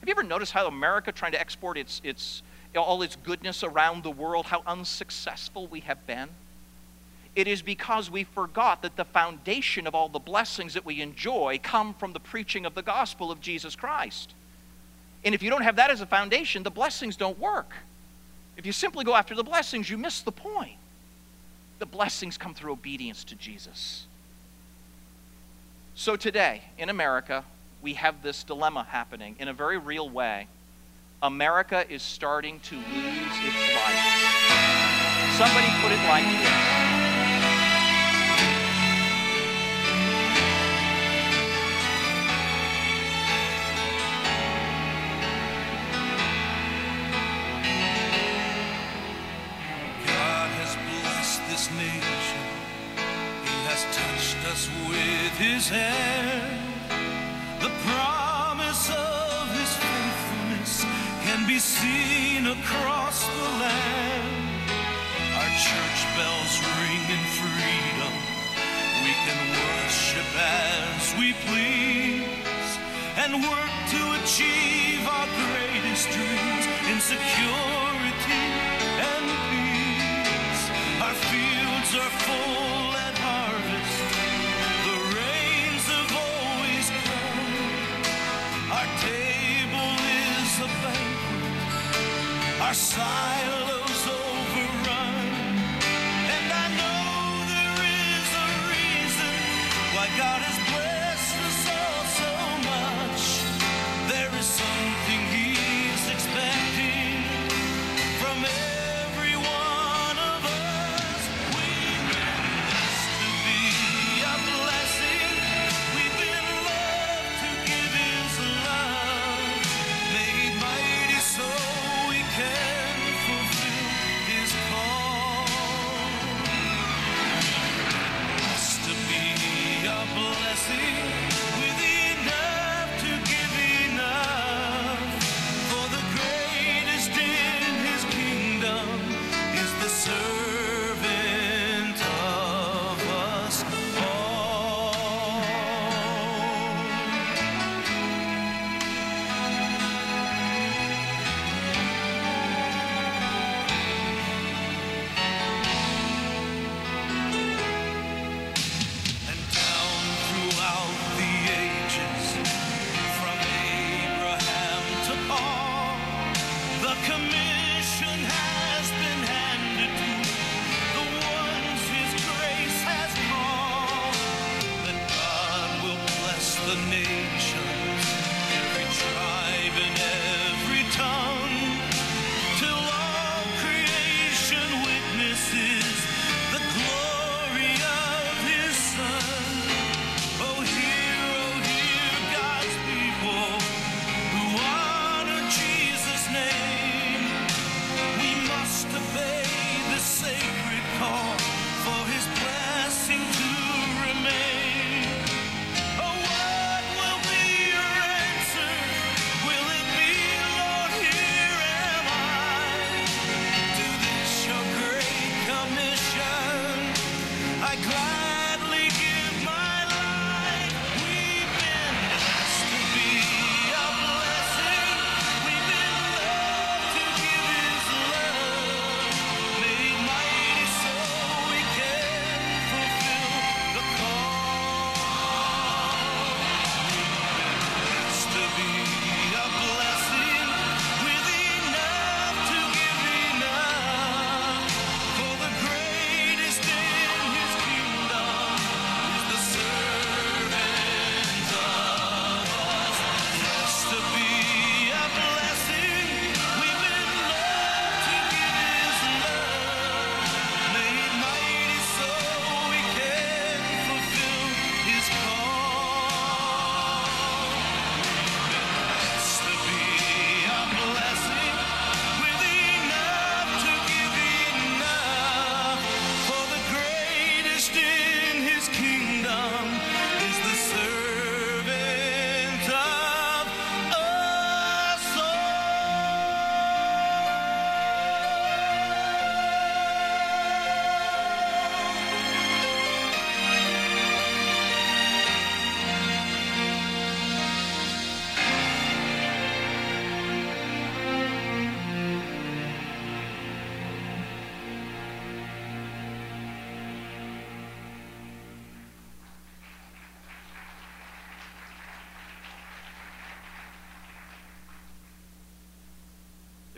Have 0.00 0.08
you 0.08 0.12
ever 0.12 0.24
noticed 0.24 0.52
how 0.52 0.66
America 0.66 1.12
trying 1.12 1.32
to 1.32 1.40
export 1.40 1.78
its, 1.78 2.00
its, 2.02 2.42
all 2.74 3.02
its 3.02 3.16
goodness 3.16 3.62
around 3.62 4.02
the 4.02 4.10
world, 4.10 4.46
how 4.46 4.62
unsuccessful 4.66 5.68
we 5.68 5.80
have 5.80 6.04
been? 6.06 6.28
It 7.34 7.48
is 7.48 7.62
because 7.62 8.10
we 8.10 8.24
forgot 8.24 8.82
that 8.82 8.96
the 8.96 9.04
foundation 9.04 9.86
of 9.86 9.94
all 9.94 10.08
the 10.08 10.18
blessings 10.18 10.74
that 10.74 10.84
we 10.84 11.00
enjoy 11.00 11.60
come 11.62 11.94
from 11.94 12.12
the 12.12 12.20
preaching 12.20 12.66
of 12.66 12.74
the 12.74 12.82
gospel 12.82 13.30
of 13.30 13.40
Jesus 13.40 13.74
Christ. 13.74 14.34
And 15.24 15.34
if 15.34 15.42
you 15.42 15.48
don't 15.48 15.62
have 15.62 15.76
that 15.76 15.90
as 15.90 16.00
a 16.00 16.06
foundation, 16.06 16.62
the 16.62 16.70
blessings 16.70 17.16
don't 17.16 17.38
work. 17.38 17.72
If 18.56 18.66
you 18.66 18.72
simply 18.72 19.04
go 19.04 19.14
after 19.14 19.34
the 19.34 19.44
blessings, 19.44 19.88
you 19.88 19.96
miss 19.96 20.20
the 20.20 20.32
point. 20.32 20.76
The 21.78 21.86
blessings 21.86 22.36
come 22.36 22.54
through 22.54 22.72
obedience 22.72 23.24
to 23.24 23.34
Jesus. 23.34 24.06
So 25.94 26.16
today, 26.16 26.62
in 26.76 26.90
America, 26.90 27.44
we 27.80 27.94
have 27.94 28.22
this 28.22 28.44
dilemma 28.44 28.84
happening 28.84 29.36
in 29.38 29.48
a 29.48 29.52
very 29.52 29.78
real 29.78 30.08
way. 30.08 30.48
America 31.22 31.84
is 31.88 32.02
starting 32.02 32.60
to 32.60 32.76
lose 32.76 32.84
its 32.84 33.74
life. 33.74 34.22
Somebody 35.38 35.66
put 35.80 35.92
it 35.92 36.08
like 36.08 36.24
this. 36.24 36.71
The 55.72 57.70
promise 57.88 58.90
of 58.90 59.48
his 59.56 59.72
faithfulness 59.80 60.84
can 61.24 61.46
be 61.48 61.58
seen 61.58 62.46
across 62.46 63.26
the 63.26 63.48
land. 63.56 64.68
Our 65.32 65.48
church 65.48 66.00
bells 66.12 66.60
ring 66.76 67.04
in 67.16 67.24
freedom. 67.40 68.12
We 69.00 69.12
can 69.24 69.40
worship 69.56 70.28
as 70.36 71.14
we 71.16 71.32
please 71.48 72.76
and 73.16 73.40
work 73.40 73.72
to 73.96 74.00
achieve 74.20 75.08
our 75.08 75.26
greatest 75.40 76.04
dreams 76.12 76.64
in 76.92 77.00
security 77.00 78.44
and 79.08 79.24
peace. 79.48 80.62
Our 81.00 81.16
fields 81.32 81.96
are 81.96 82.12
full 82.28 82.81
banquet. 92.72 93.81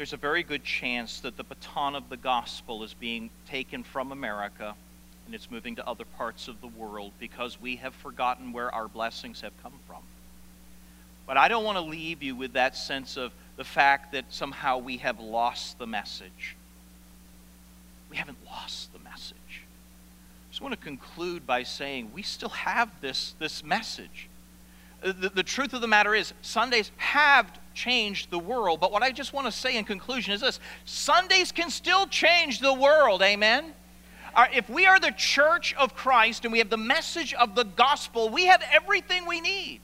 There's 0.04 0.12
a 0.12 0.18
very 0.18 0.42
good 0.42 0.64
chance 0.64 1.20
that 1.20 1.38
the 1.38 1.44
baton 1.44 1.94
of 1.94 2.10
the 2.10 2.18
gospel 2.18 2.84
is 2.84 2.92
being 2.92 3.30
taken 3.48 3.82
from 3.82 4.12
America 4.12 4.74
and 5.24 5.34
it's 5.34 5.50
moving 5.50 5.76
to 5.76 5.88
other 5.88 6.04
parts 6.18 6.46
of 6.46 6.60
the 6.60 6.66
world 6.66 7.12
because 7.18 7.58
we 7.58 7.76
have 7.76 7.94
forgotten 7.94 8.52
where 8.52 8.70
our 8.74 8.86
blessings 8.86 9.40
have 9.40 9.54
come 9.62 9.72
from. 9.86 10.02
But 11.26 11.38
I 11.38 11.48
don't 11.48 11.64
want 11.64 11.78
to 11.78 11.80
leave 11.84 12.22
you 12.22 12.36
with 12.36 12.52
that 12.52 12.76
sense 12.76 13.16
of 13.16 13.32
the 13.56 13.64
fact 13.64 14.12
that 14.12 14.26
somehow 14.28 14.76
we 14.76 14.98
have 14.98 15.20
lost 15.20 15.78
the 15.78 15.86
message. 15.86 16.54
We 18.10 18.18
haven't 18.18 18.44
lost 18.44 18.92
the 18.92 18.98
message. 18.98 19.38
I 19.38 20.50
just 20.50 20.60
want 20.60 20.72
to 20.72 20.84
conclude 20.84 21.46
by 21.46 21.62
saying 21.62 22.10
we 22.12 22.20
still 22.20 22.50
have 22.50 22.90
this, 23.00 23.34
this 23.38 23.64
message. 23.64 24.28
The, 25.04 25.28
the 25.28 25.42
truth 25.42 25.74
of 25.74 25.82
the 25.82 25.86
matter 25.86 26.14
is, 26.14 26.32
Sundays 26.40 26.90
have 26.96 27.46
changed 27.74 28.30
the 28.30 28.38
world, 28.38 28.80
but 28.80 28.90
what 28.90 29.02
I 29.02 29.10
just 29.10 29.34
want 29.34 29.46
to 29.46 29.52
say 29.52 29.76
in 29.76 29.84
conclusion 29.84 30.32
is 30.32 30.40
this 30.40 30.60
Sundays 30.86 31.52
can 31.52 31.68
still 31.68 32.06
change 32.06 32.60
the 32.60 32.72
world, 32.72 33.20
amen? 33.20 33.74
If 34.52 34.70
we 34.70 34.86
are 34.86 34.98
the 34.98 35.12
church 35.12 35.74
of 35.74 35.94
Christ 35.94 36.44
and 36.44 36.52
we 36.52 36.58
have 36.58 36.70
the 36.70 36.78
message 36.78 37.34
of 37.34 37.54
the 37.54 37.64
gospel, 37.64 38.30
we 38.30 38.46
have 38.46 38.62
everything 38.72 39.26
we 39.26 39.42
need 39.42 39.80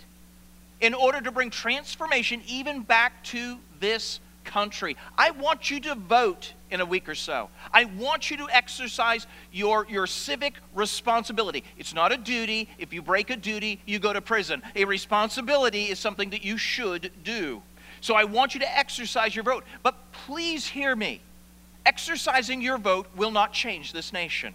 in 0.80 0.94
order 0.94 1.20
to 1.20 1.30
bring 1.30 1.50
transformation 1.50 2.42
even 2.46 2.80
back 2.80 3.22
to 3.24 3.58
this 3.78 4.20
country. 4.44 4.96
I 5.18 5.32
want 5.32 5.70
you 5.70 5.80
to 5.80 5.94
vote 5.94 6.54
in 6.70 6.80
a 6.80 6.86
week 6.86 7.08
or 7.08 7.14
so. 7.14 7.48
I 7.72 7.84
want 7.84 8.30
you 8.30 8.36
to 8.38 8.48
exercise 8.50 9.26
your, 9.52 9.86
your 9.88 10.06
civic 10.06 10.54
responsibility. 10.74 11.64
It's 11.78 11.94
not 11.94 12.12
a 12.12 12.16
duty. 12.16 12.68
If 12.78 12.92
you 12.92 13.02
break 13.02 13.30
a 13.30 13.36
duty, 13.36 13.80
you 13.86 13.98
go 13.98 14.12
to 14.12 14.20
prison. 14.20 14.62
A 14.76 14.84
responsibility 14.84 15.84
is 15.84 15.98
something 15.98 16.30
that 16.30 16.44
you 16.44 16.56
should 16.56 17.10
do. 17.24 17.62
So 18.00 18.14
I 18.14 18.24
want 18.24 18.54
you 18.54 18.60
to 18.60 18.78
exercise 18.78 19.34
your 19.34 19.44
vote. 19.44 19.64
But 19.82 19.94
please 20.12 20.66
hear 20.66 20.94
me. 20.96 21.20
Exercising 21.84 22.60
your 22.62 22.78
vote 22.78 23.06
will 23.16 23.30
not 23.30 23.52
change 23.52 23.92
this 23.92 24.12
nation. 24.12 24.54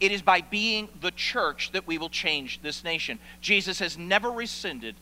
It 0.00 0.12
is 0.12 0.20
by 0.20 0.42
being 0.42 0.88
the 1.00 1.10
church 1.10 1.72
that 1.72 1.86
we 1.86 1.96
will 1.96 2.08
change 2.08 2.60
this 2.62 2.84
nation. 2.84 3.18
Jesus 3.40 3.78
has 3.78 3.96
never 3.96 4.30
rescinded 4.30 4.94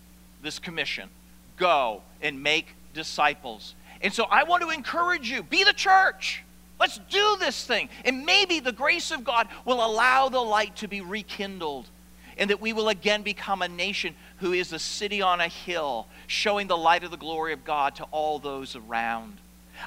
this 0.43 0.59
commission 0.59 1.09
go 1.57 2.03
and 2.21 2.43
make 2.43 2.75
disciples. 2.95 3.75
And 4.05 4.13
so 4.13 4.25
I 4.25 4.45
want 4.45 4.63
to 4.63 4.71
encourage 4.71 5.31
you 5.31 5.43
be 5.43 5.65
the 5.65 5.73
church. 5.73 6.45
Let's 6.79 6.99
do 7.11 7.37
this 7.41 7.67
thing. 7.67 7.89
And 8.05 8.27
maybe 8.27 8.61
the 8.61 8.71
grace 8.71 9.11
of 9.11 9.25
God 9.25 9.49
will 9.65 9.85
allow 9.85 10.29
the 10.29 10.41
light 10.41 10.77
to 10.77 10.89
be 10.89 11.01
rekindled 11.01 11.89
and 12.37 12.51
that 12.51 12.61
we 12.61 12.73
will 12.73 12.89
again 12.89 13.23
become 13.23 13.63
a 13.63 13.69
nation 13.69 14.15
who 14.39 14.53
is 14.53 14.73
a 14.73 14.79
city 14.79 15.23
on 15.23 15.41
a 15.41 15.49
hill, 15.49 16.07
showing 16.27 16.67
the 16.67 16.77
light 16.77 17.05
of 17.05 17.11
the 17.11 17.17
glory 17.17 17.53
of 17.53 17.65
God 17.65 17.95
to 17.97 18.05
all 18.11 18.39
those 18.39 18.77
around. 18.77 19.39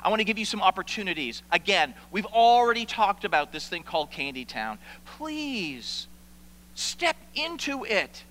I 0.03 0.09
want 0.09 0.19
to 0.19 0.25
give 0.25 0.37
you 0.37 0.45
some 0.45 0.61
opportunities. 0.61 1.43
Again, 1.51 1.93
we've 2.11 2.25
already 2.25 2.85
talked 2.85 3.25
about 3.25 3.51
this 3.51 3.67
thing 3.67 3.83
called 3.83 4.11
Candy 4.11 4.45
Town. 4.45 4.79
Please 5.17 6.07
step 6.73 7.17
into 7.35 7.83
it. 7.85 8.23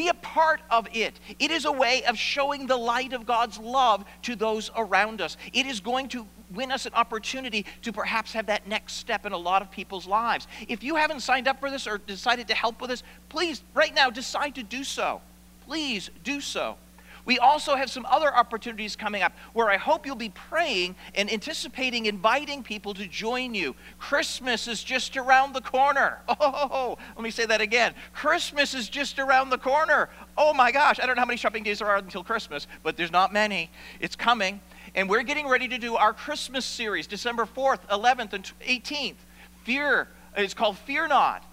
Be 0.00 0.08
a 0.08 0.14
part 0.14 0.62
of 0.70 0.88
it. 0.94 1.20
It 1.38 1.50
is 1.50 1.66
a 1.66 1.72
way 1.72 2.04
of 2.04 2.16
showing 2.16 2.66
the 2.66 2.76
light 2.78 3.12
of 3.12 3.26
God's 3.26 3.58
love 3.58 4.06
to 4.22 4.34
those 4.34 4.70
around 4.74 5.20
us. 5.20 5.36
It 5.52 5.66
is 5.66 5.78
going 5.78 6.08
to 6.08 6.26
win 6.54 6.72
us 6.72 6.86
an 6.86 6.94
opportunity 6.94 7.66
to 7.82 7.92
perhaps 7.92 8.32
have 8.32 8.46
that 8.46 8.66
next 8.66 8.94
step 8.94 9.26
in 9.26 9.32
a 9.32 9.36
lot 9.36 9.60
of 9.60 9.70
people's 9.70 10.06
lives. 10.06 10.48
If 10.68 10.82
you 10.82 10.96
haven't 10.96 11.20
signed 11.20 11.46
up 11.46 11.60
for 11.60 11.70
this 11.70 11.86
or 11.86 11.98
decided 11.98 12.48
to 12.48 12.54
help 12.54 12.80
with 12.80 12.88
this, 12.88 13.02
please, 13.28 13.62
right 13.74 13.94
now, 13.94 14.08
decide 14.08 14.54
to 14.54 14.62
do 14.62 14.84
so. 14.84 15.20
Please 15.66 16.08
do 16.24 16.40
so. 16.40 16.78
We 17.24 17.38
also 17.38 17.76
have 17.76 17.90
some 17.90 18.06
other 18.06 18.34
opportunities 18.34 18.96
coming 18.96 19.22
up 19.22 19.32
where 19.52 19.70
I 19.70 19.76
hope 19.76 20.06
you'll 20.06 20.16
be 20.16 20.30
praying 20.30 20.96
and 21.14 21.32
anticipating 21.32 22.06
inviting 22.06 22.62
people 22.62 22.94
to 22.94 23.06
join 23.06 23.54
you. 23.54 23.74
Christmas 23.98 24.68
is 24.68 24.82
just 24.82 25.16
around 25.16 25.54
the 25.54 25.60
corner. 25.60 26.22
Oh, 26.72 26.96
let 27.16 27.22
me 27.22 27.30
say 27.30 27.46
that 27.46 27.60
again. 27.60 27.94
Christmas 28.12 28.74
is 28.74 28.88
just 28.88 29.18
around 29.18 29.50
the 29.50 29.58
corner. 29.58 30.08
Oh 30.36 30.52
my 30.52 30.72
gosh, 30.72 30.98
I 31.00 31.06
don't 31.06 31.16
know 31.16 31.20
how 31.22 31.26
many 31.26 31.36
shopping 31.36 31.62
days 31.62 31.78
there 31.78 31.88
are 31.88 31.96
until 31.96 32.24
Christmas, 32.24 32.66
but 32.82 32.96
there's 32.96 33.12
not 33.12 33.32
many. 33.32 33.70
It's 34.00 34.16
coming. 34.16 34.60
And 34.94 35.08
we're 35.08 35.22
getting 35.22 35.46
ready 35.46 35.68
to 35.68 35.78
do 35.78 35.96
our 35.96 36.12
Christmas 36.12 36.64
series, 36.64 37.06
December 37.06 37.44
4th, 37.44 37.86
11th, 37.88 38.32
and 38.32 38.50
18th. 38.66 39.16
Fear, 39.64 40.08
it's 40.36 40.54
called 40.54 40.78
Fear 40.78 41.08
Not. 41.08 41.44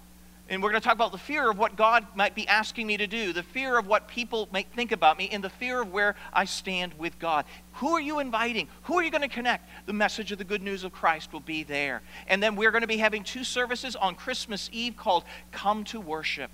And 0.50 0.62
we're 0.62 0.70
going 0.70 0.80
to 0.80 0.84
talk 0.84 0.94
about 0.94 1.12
the 1.12 1.18
fear 1.18 1.50
of 1.50 1.58
what 1.58 1.76
God 1.76 2.06
might 2.14 2.34
be 2.34 2.48
asking 2.48 2.86
me 2.86 2.96
to 2.96 3.06
do, 3.06 3.34
the 3.34 3.42
fear 3.42 3.78
of 3.78 3.86
what 3.86 4.08
people 4.08 4.48
might 4.50 4.66
think 4.74 4.92
about 4.92 5.18
me, 5.18 5.28
and 5.30 5.44
the 5.44 5.50
fear 5.50 5.82
of 5.82 5.92
where 5.92 6.16
I 6.32 6.46
stand 6.46 6.94
with 6.94 7.18
God. 7.18 7.44
Who 7.74 7.88
are 7.90 8.00
you 8.00 8.18
inviting? 8.18 8.68
Who 8.84 8.94
are 8.94 9.02
you 9.02 9.10
going 9.10 9.22
to 9.22 9.28
connect? 9.28 9.68
The 9.84 9.92
message 9.92 10.32
of 10.32 10.38
the 10.38 10.44
good 10.44 10.62
news 10.62 10.84
of 10.84 10.92
Christ 10.92 11.34
will 11.34 11.40
be 11.40 11.64
there. 11.64 12.00
And 12.28 12.42
then 12.42 12.56
we're 12.56 12.70
going 12.70 12.80
to 12.82 12.88
be 12.88 12.96
having 12.96 13.24
two 13.24 13.44
services 13.44 13.94
on 13.94 14.14
Christmas 14.14 14.70
Eve 14.72 14.96
called 14.96 15.24
Come 15.52 15.84
to 15.84 16.00
Worship. 16.00 16.50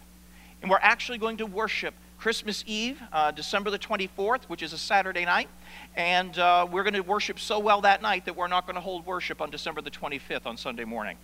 And 0.60 0.70
we're 0.70 0.78
actually 0.80 1.18
going 1.18 1.36
to 1.36 1.46
worship 1.46 1.94
Christmas 2.18 2.64
Eve, 2.66 3.00
uh, 3.12 3.30
December 3.30 3.70
the 3.70 3.78
24th, 3.78 4.44
which 4.44 4.62
is 4.62 4.72
a 4.72 4.78
Saturday 4.78 5.24
night. 5.24 5.48
And 5.94 6.36
uh, 6.36 6.66
we're 6.68 6.82
going 6.82 6.94
to 6.94 7.00
worship 7.00 7.38
so 7.38 7.60
well 7.60 7.82
that 7.82 8.02
night 8.02 8.24
that 8.24 8.34
we're 8.34 8.48
not 8.48 8.66
going 8.66 8.74
to 8.74 8.80
hold 8.80 9.06
worship 9.06 9.40
on 9.40 9.50
December 9.50 9.82
the 9.82 9.90
25th 9.90 10.46
on 10.46 10.56
Sunday 10.56 10.84
morning. 10.84 11.16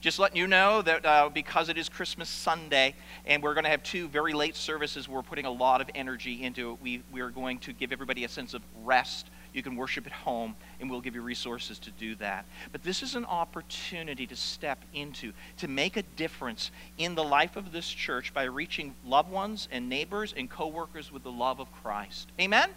Just 0.00 0.20
letting 0.20 0.36
you 0.36 0.46
know 0.46 0.80
that 0.82 1.04
uh, 1.04 1.28
because 1.28 1.68
it 1.68 1.76
is 1.76 1.88
Christmas 1.88 2.28
Sunday 2.28 2.94
and 3.26 3.42
we're 3.42 3.54
going 3.54 3.64
to 3.64 3.70
have 3.70 3.82
two 3.82 4.06
very 4.06 4.32
late 4.32 4.54
services, 4.54 5.08
we're 5.08 5.22
putting 5.22 5.44
a 5.44 5.50
lot 5.50 5.80
of 5.80 5.90
energy 5.92 6.44
into 6.44 6.70
it. 6.70 6.78
We, 6.80 7.02
we 7.10 7.20
are 7.20 7.30
going 7.30 7.58
to 7.60 7.72
give 7.72 7.90
everybody 7.90 8.22
a 8.22 8.28
sense 8.28 8.54
of 8.54 8.62
rest. 8.84 9.28
You 9.52 9.62
can 9.64 9.74
worship 9.74 10.06
at 10.06 10.12
home, 10.12 10.54
and 10.78 10.88
we'll 10.88 11.00
give 11.00 11.16
you 11.16 11.22
resources 11.22 11.80
to 11.80 11.90
do 11.90 12.14
that. 12.16 12.44
But 12.70 12.84
this 12.84 13.02
is 13.02 13.16
an 13.16 13.24
opportunity 13.24 14.24
to 14.26 14.36
step 14.36 14.84
into, 14.94 15.32
to 15.56 15.66
make 15.66 15.96
a 15.96 16.02
difference 16.02 16.70
in 16.96 17.16
the 17.16 17.24
life 17.24 17.56
of 17.56 17.72
this 17.72 17.88
church 17.88 18.32
by 18.32 18.44
reaching 18.44 18.94
loved 19.04 19.32
ones 19.32 19.66
and 19.72 19.88
neighbors 19.88 20.32
and 20.36 20.48
coworkers 20.48 21.10
with 21.10 21.24
the 21.24 21.32
love 21.32 21.58
of 21.58 21.72
Christ. 21.72 22.28
Amen? 22.38 22.70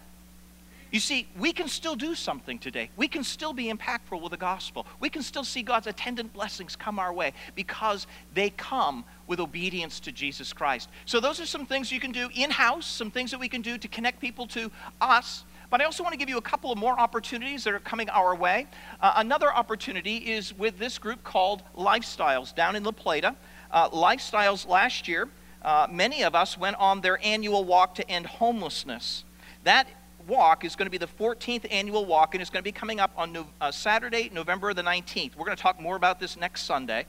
You 0.91 0.99
see, 0.99 1.27
we 1.39 1.53
can 1.53 1.69
still 1.69 1.95
do 1.95 2.15
something 2.15 2.59
today. 2.59 2.89
We 2.97 3.07
can 3.07 3.23
still 3.23 3.53
be 3.53 3.71
impactful 3.71 4.21
with 4.21 4.31
the 4.31 4.37
gospel. 4.37 4.85
We 4.99 5.09
can 5.09 5.21
still 5.21 5.45
see 5.45 5.63
God's 5.63 5.87
attendant 5.87 6.33
blessings 6.33 6.75
come 6.75 6.99
our 6.99 7.13
way 7.13 7.31
because 7.55 8.07
they 8.33 8.49
come 8.49 9.05
with 9.25 9.39
obedience 9.39 10.01
to 10.01 10.11
Jesus 10.11 10.51
Christ. 10.51 10.89
So, 11.05 11.21
those 11.21 11.39
are 11.39 11.45
some 11.45 11.65
things 11.65 11.91
you 11.91 12.01
can 12.01 12.11
do 12.11 12.29
in 12.35 12.51
house, 12.51 12.85
some 12.85 13.09
things 13.09 13.31
that 13.31 13.39
we 13.39 13.47
can 13.47 13.61
do 13.61 13.77
to 13.77 13.87
connect 13.87 14.19
people 14.19 14.45
to 14.47 14.69
us. 14.99 15.45
But 15.69 15.79
I 15.79 15.85
also 15.85 16.03
want 16.03 16.11
to 16.11 16.19
give 16.19 16.27
you 16.27 16.37
a 16.37 16.41
couple 16.41 16.69
of 16.73 16.77
more 16.77 16.99
opportunities 16.99 17.63
that 17.63 17.73
are 17.73 17.79
coming 17.79 18.09
our 18.09 18.35
way. 18.35 18.67
Uh, 18.99 19.13
another 19.15 19.53
opportunity 19.53 20.17
is 20.17 20.53
with 20.57 20.77
this 20.77 20.97
group 20.97 21.23
called 21.23 21.63
Lifestyles 21.77 22.53
down 22.53 22.75
in 22.75 22.83
La 22.83 22.91
Plata. 22.91 23.37
Uh, 23.71 23.89
Lifestyles 23.89 24.67
last 24.67 25.07
year, 25.07 25.29
uh, 25.61 25.87
many 25.89 26.23
of 26.23 26.35
us 26.35 26.57
went 26.57 26.75
on 26.75 26.99
their 26.99 27.17
annual 27.23 27.63
walk 27.63 27.95
to 27.95 28.11
end 28.11 28.25
homelessness. 28.25 29.23
That 29.63 29.87
walk 30.27 30.65
is 30.65 30.75
going 30.75 30.85
to 30.85 30.91
be 30.91 30.97
the 30.97 31.07
14th 31.07 31.65
annual 31.71 32.05
walk, 32.05 32.35
and 32.35 32.41
it's 32.41 32.49
going 32.49 32.61
to 32.61 32.67
be 32.67 32.71
coming 32.71 32.99
up 32.99 33.11
on 33.15 33.31
no, 33.33 33.47
uh, 33.59 33.71
Saturday, 33.71 34.29
November 34.33 34.73
the 34.73 34.83
19th. 34.83 35.35
We're 35.35 35.45
going 35.45 35.57
to 35.57 35.61
talk 35.61 35.79
more 35.79 35.95
about 35.95 36.19
this 36.19 36.37
next 36.37 36.63
Sunday. 36.63 37.05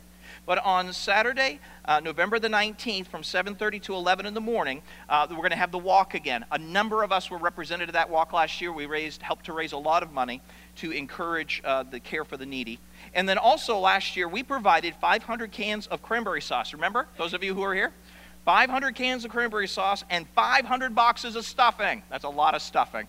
But 0.46 0.58
on 0.64 0.92
Saturday, 0.92 1.60
uh, 1.84 2.00
November 2.00 2.38
the 2.38 2.48
19th, 2.48 3.06
from 3.06 3.22
7:30 3.22 3.82
to 3.82 3.94
11 3.94 4.26
in 4.26 4.34
the 4.34 4.40
morning, 4.40 4.82
uh, 5.08 5.26
we're 5.30 5.36
going 5.36 5.50
to 5.50 5.56
have 5.56 5.72
the 5.72 5.78
walk 5.78 6.14
again. 6.14 6.44
A 6.50 6.58
number 6.58 7.02
of 7.02 7.12
us 7.12 7.30
were 7.30 7.38
represented 7.38 7.88
at 7.88 7.92
that 7.94 8.10
walk 8.10 8.32
last 8.32 8.60
year. 8.60 8.72
We 8.72 8.86
raised, 8.86 9.22
helped 9.22 9.46
to 9.46 9.52
raise 9.52 9.72
a 9.72 9.78
lot 9.78 10.02
of 10.02 10.12
money 10.12 10.40
to 10.76 10.90
encourage 10.90 11.60
uh, 11.64 11.82
the 11.82 12.00
care 12.00 12.24
for 12.24 12.36
the 12.36 12.46
needy. 12.46 12.80
And 13.14 13.28
then 13.28 13.38
also 13.38 13.78
last 13.78 14.16
year, 14.16 14.26
we 14.26 14.42
provided 14.42 14.94
500 15.00 15.52
cans 15.52 15.86
of 15.86 16.02
cranberry 16.02 16.40
sauce. 16.40 16.72
Remember, 16.72 17.08
those 17.18 17.34
of 17.34 17.44
you 17.44 17.54
who 17.54 17.62
are 17.62 17.74
here? 17.74 17.92
500 18.45 18.95
cans 18.95 19.24
of 19.24 19.30
cranberry 19.30 19.68
sauce, 19.68 20.05
and 20.11 20.26
500 20.30 20.95
boxes 20.95 21.36
of 21.36 21.45
stuffing. 21.45 22.03
That's 22.11 22.24
a 22.24 22.28
lot 22.28 22.55
of 22.55 22.62
stuffing. 22.62 23.07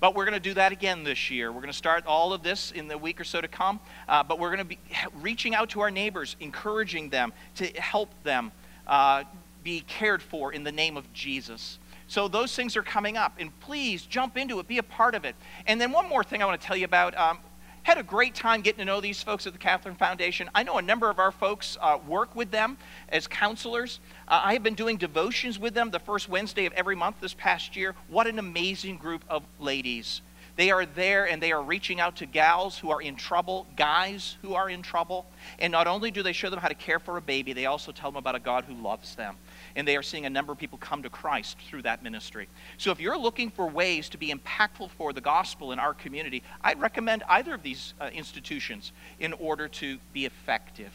But 0.00 0.14
we're 0.14 0.24
going 0.24 0.34
to 0.34 0.40
do 0.40 0.54
that 0.54 0.72
again 0.72 1.04
this 1.04 1.30
year. 1.30 1.50
We're 1.50 1.60
going 1.60 1.72
to 1.72 1.78
start 1.78 2.04
all 2.06 2.32
of 2.32 2.42
this 2.42 2.72
in 2.72 2.88
the 2.88 2.98
week 2.98 3.20
or 3.20 3.24
so 3.24 3.40
to 3.40 3.48
come. 3.48 3.80
Uh, 4.08 4.22
but 4.22 4.38
we're 4.38 4.54
going 4.54 4.58
to 4.58 4.64
be 4.64 4.78
reaching 5.20 5.54
out 5.54 5.70
to 5.70 5.80
our 5.80 5.90
neighbors, 5.90 6.36
encouraging 6.40 7.08
them 7.10 7.32
to 7.56 7.66
help 7.80 8.10
them 8.22 8.52
uh, 8.86 9.24
be 9.62 9.82
cared 9.82 10.22
for 10.22 10.52
in 10.52 10.62
the 10.62 10.72
name 10.72 10.96
of 10.96 11.10
Jesus. 11.12 11.78
So 12.06 12.28
those 12.28 12.54
things 12.54 12.76
are 12.76 12.82
coming 12.82 13.16
up. 13.16 13.34
And 13.38 13.58
please 13.60 14.02
jump 14.02 14.36
into 14.36 14.60
it, 14.60 14.68
be 14.68 14.78
a 14.78 14.82
part 14.82 15.14
of 15.14 15.24
it. 15.24 15.36
And 15.66 15.80
then 15.80 15.90
one 15.90 16.08
more 16.08 16.22
thing 16.22 16.42
I 16.42 16.46
want 16.46 16.60
to 16.60 16.66
tell 16.66 16.76
you 16.76 16.84
about. 16.84 17.16
Um, 17.16 17.38
had 17.84 17.98
a 17.98 18.02
great 18.02 18.34
time 18.34 18.62
getting 18.62 18.78
to 18.78 18.84
know 18.84 19.00
these 19.00 19.22
folks 19.22 19.46
at 19.46 19.52
the 19.52 19.58
Catherine 19.58 19.94
Foundation. 19.94 20.50
I 20.54 20.62
know 20.62 20.78
a 20.78 20.82
number 20.82 21.10
of 21.10 21.18
our 21.18 21.30
folks 21.30 21.76
uh, 21.80 21.98
work 22.08 22.34
with 22.34 22.50
them 22.50 22.78
as 23.10 23.26
counselors. 23.26 24.00
Uh, 24.26 24.40
I 24.42 24.54
have 24.54 24.62
been 24.62 24.74
doing 24.74 24.96
devotions 24.96 25.58
with 25.58 25.74
them 25.74 25.90
the 25.90 25.98
first 25.98 26.28
Wednesday 26.28 26.64
of 26.64 26.72
every 26.72 26.96
month 26.96 27.16
this 27.20 27.34
past 27.34 27.76
year. 27.76 27.94
What 28.08 28.26
an 28.26 28.38
amazing 28.38 28.96
group 28.96 29.22
of 29.28 29.42
ladies. 29.60 30.22
They 30.56 30.70
are 30.70 30.86
there 30.86 31.28
and 31.28 31.42
they 31.42 31.52
are 31.52 31.62
reaching 31.62 32.00
out 32.00 32.16
to 32.16 32.26
gals 32.26 32.78
who 32.78 32.90
are 32.90 33.02
in 33.02 33.16
trouble, 33.16 33.66
guys 33.76 34.38
who 34.40 34.54
are 34.54 34.70
in 34.70 34.80
trouble. 34.80 35.26
And 35.58 35.70
not 35.70 35.86
only 35.86 36.10
do 36.10 36.22
they 36.22 36.32
show 36.32 36.48
them 36.48 36.60
how 36.60 36.68
to 36.68 36.74
care 36.74 36.98
for 36.98 37.18
a 37.18 37.20
baby, 37.20 37.52
they 37.52 37.66
also 37.66 37.92
tell 37.92 38.10
them 38.10 38.16
about 38.16 38.34
a 38.34 38.40
God 38.40 38.64
who 38.64 38.74
loves 38.74 39.14
them 39.14 39.36
and 39.76 39.86
they 39.88 39.96
are 39.96 40.02
seeing 40.02 40.26
a 40.26 40.30
number 40.30 40.52
of 40.52 40.58
people 40.58 40.78
come 40.78 41.02
to 41.02 41.10
Christ 41.10 41.58
through 41.68 41.82
that 41.82 42.02
ministry. 42.02 42.48
So 42.78 42.90
if 42.90 43.00
you're 43.00 43.18
looking 43.18 43.50
for 43.50 43.66
ways 43.66 44.08
to 44.10 44.18
be 44.18 44.32
impactful 44.32 44.90
for 44.90 45.12
the 45.12 45.20
gospel 45.20 45.72
in 45.72 45.78
our 45.78 45.94
community, 45.94 46.42
I'd 46.62 46.80
recommend 46.80 47.24
either 47.28 47.54
of 47.54 47.62
these 47.62 47.94
uh, 48.00 48.10
institutions 48.12 48.92
in 49.18 49.32
order 49.32 49.68
to 49.68 49.98
be 50.12 50.26
effective. 50.26 50.92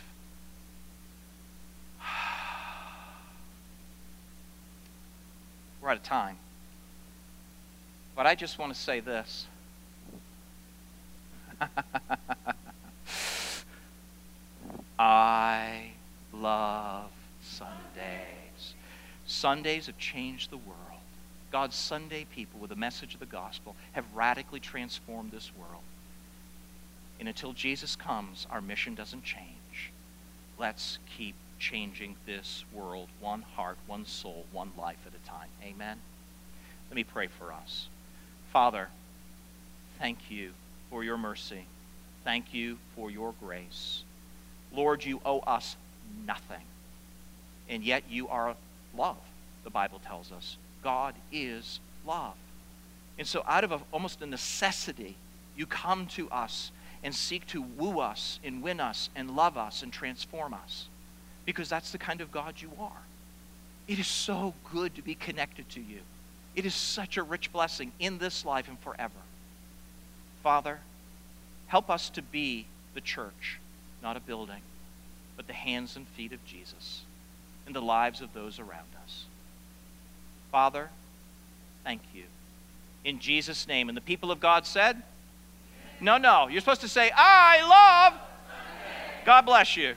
We're 5.82 5.90
out 5.90 5.98
of 5.98 6.04
time. 6.04 6.38
But 8.16 8.28
I 8.28 8.36
just 8.36 8.58
want 8.60 8.74
to 8.74 8.80
say 8.80 9.02
this. 9.02 9.46
I 15.00 15.92
love 16.34 17.12
Sunday. 17.42 18.40
Sundays 19.30 19.86
have 19.86 19.98
changed 19.98 20.50
the 20.50 20.58
world. 20.58 20.80
God's 21.52 21.76
Sunday 21.76 22.26
people, 22.34 22.60
with 22.60 22.72
the 22.72 22.76
message 22.76 23.14
of 23.14 23.20
the 23.20 23.26
gospel, 23.26 23.76
have 23.94 24.06
radically 24.16 24.60
transformed 24.60 25.32
this 25.32 25.52
world. 25.58 25.84
And 27.20 27.28
until 27.28 27.54
Jesus 27.54 27.96
comes, 27.96 28.48
our 28.50 28.62
mission 28.62 28.96
doesn't 28.96 29.24
change. 29.24 29.92
Let's 30.58 30.98
keep 31.18 31.36
changing 31.60 32.16
this 32.26 32.64
world 32.74 33.08
one 33.20 33.44
heart, 33.56 33.78
one 33.86 34.06
soul, 34.06 34.46
one 34.52 34.72
life 34.78 34.98
at 35.06 35.14
a 35.14 35.30
time. 35.30 35.50
Amen. 35.64 35.98
Let 36.90 36.96
me 36.96 37.04
pray 37.04 37.28
for 37.28 37.54
us. 37.54 37.88
Father, 38.52 38.88
thank 40.00 40.32
you 40.32 40.52
for 40.90 41.04
your 41.04 41.18
mercy. 41.18 41.66
Thank 42.24 42.54
you 42.54 42.78
for 42.96 43.12
your 43.12 43.34
grace. 43.40 44.04
Lord, 44.74 45.06
you 45.06 45.22
owe 45.24 45.40
us 45.42 45.76
nothing. 46.26 46.64
And 47.68 47.84
yet 47.84 48.04
you 48.10 48.28
are 48.30 48.56
love, 48.96 49.18
the 49.64 49.70
Bible 49.70 50.00
tells 50.06 50.32
us. 50.32 50.58
God 50.84 51.14
is 51.32 51.80
love. 52.06 52.36
And 53.18 53.28
so, 53.28 53.44
out 53.48 53.64
of 53.64 53.72
a, 53.72 53.82
almost 53.92 54.22
a 54.22 54.26
necessity, 54.26 55.16
you 55.56 55.66
come 55.66 56.08
to 56.08 56.30
us 56.30 56.72
and 57.04 57.14
seek 57.14 57.46
to 57.48 57.62
woo 57.62 58.00
us 58.00 58.40
and 58.44 58.62
win 58.64 58.80
us 58.80 59.10
and 59.16 59.36
love 59.36 59.58
us 59.58 59.84
and 59.84 59.92
transform 59.92 60.54
us 60.54 60.88
because 61.46 61.70
that's 61.70 61.92
the 61.92 61.98
kind 61.98 62.22
of 62.22 62.32
God 62.32 62.56
you 62.62 62.72
are. 62.80 63.02
It 63.88 64.00
is 64.00 64.08
so 64.08 64.54
good 64.72 64.96
to 64.96 65.02
be 65.02 65.16
connected 65.16 65.68
to 65.70 65.82
you. 65.82 66.00
It 66.56 66.66
is 66.66 66.76
such 66.76 67.18
a 67.18 67.24
rich 67.24 67.52
blessing 67.52 67.92
in 68.00 68.20
this 68.20 68.46
life 68.46 68.68
and 68.68 68.80
forever. 68.80 69.12
Father, 70.44 70.80
help 71.68 71.90
us 71.90 72.10
to 72.12 72.22
be 72.22 72.68
the 72.94 73.02
church, 73.02 73.60
not 74.02 74.16
a 74.16 74.20
building, 74.20 74.62
but 75.36 75.48
the 75.48 75.54
hands 75.54 75.96
and 75.96 76.08
feet 76.08 76.34
of 76.34 76.44
Jesus 76.46 77.02
in 77.70 77.74
the 77.74 77.82
lives 77.82 78.20
of 78.20 78.34
those 78.34 78.60
around 78.60 78.88
us. 79.04 79.26
Father, 80.52 80.90
thank 81.84 82.02
you. 82.16 82.24
In 83.06 83.20
Jesus' 83.20 83.68
name. 83.68 83.90
And 83.90 83.96
the 83.96 84.02
people 84.02 84.32
of 84.32 84.40
God 84.40 84.66
said, 84.66 85.02
No, 86.02 86.18
no. 86.18 86.48
You're 86.48 86.62
supposed 86.62 86.82
to 86.82 86.90
say, 86.90 87.12
I 87.16 88.10
love. 88.10 88.20
God 89.24 89.44
bless 89.44 89.78
you. 89.78 89.96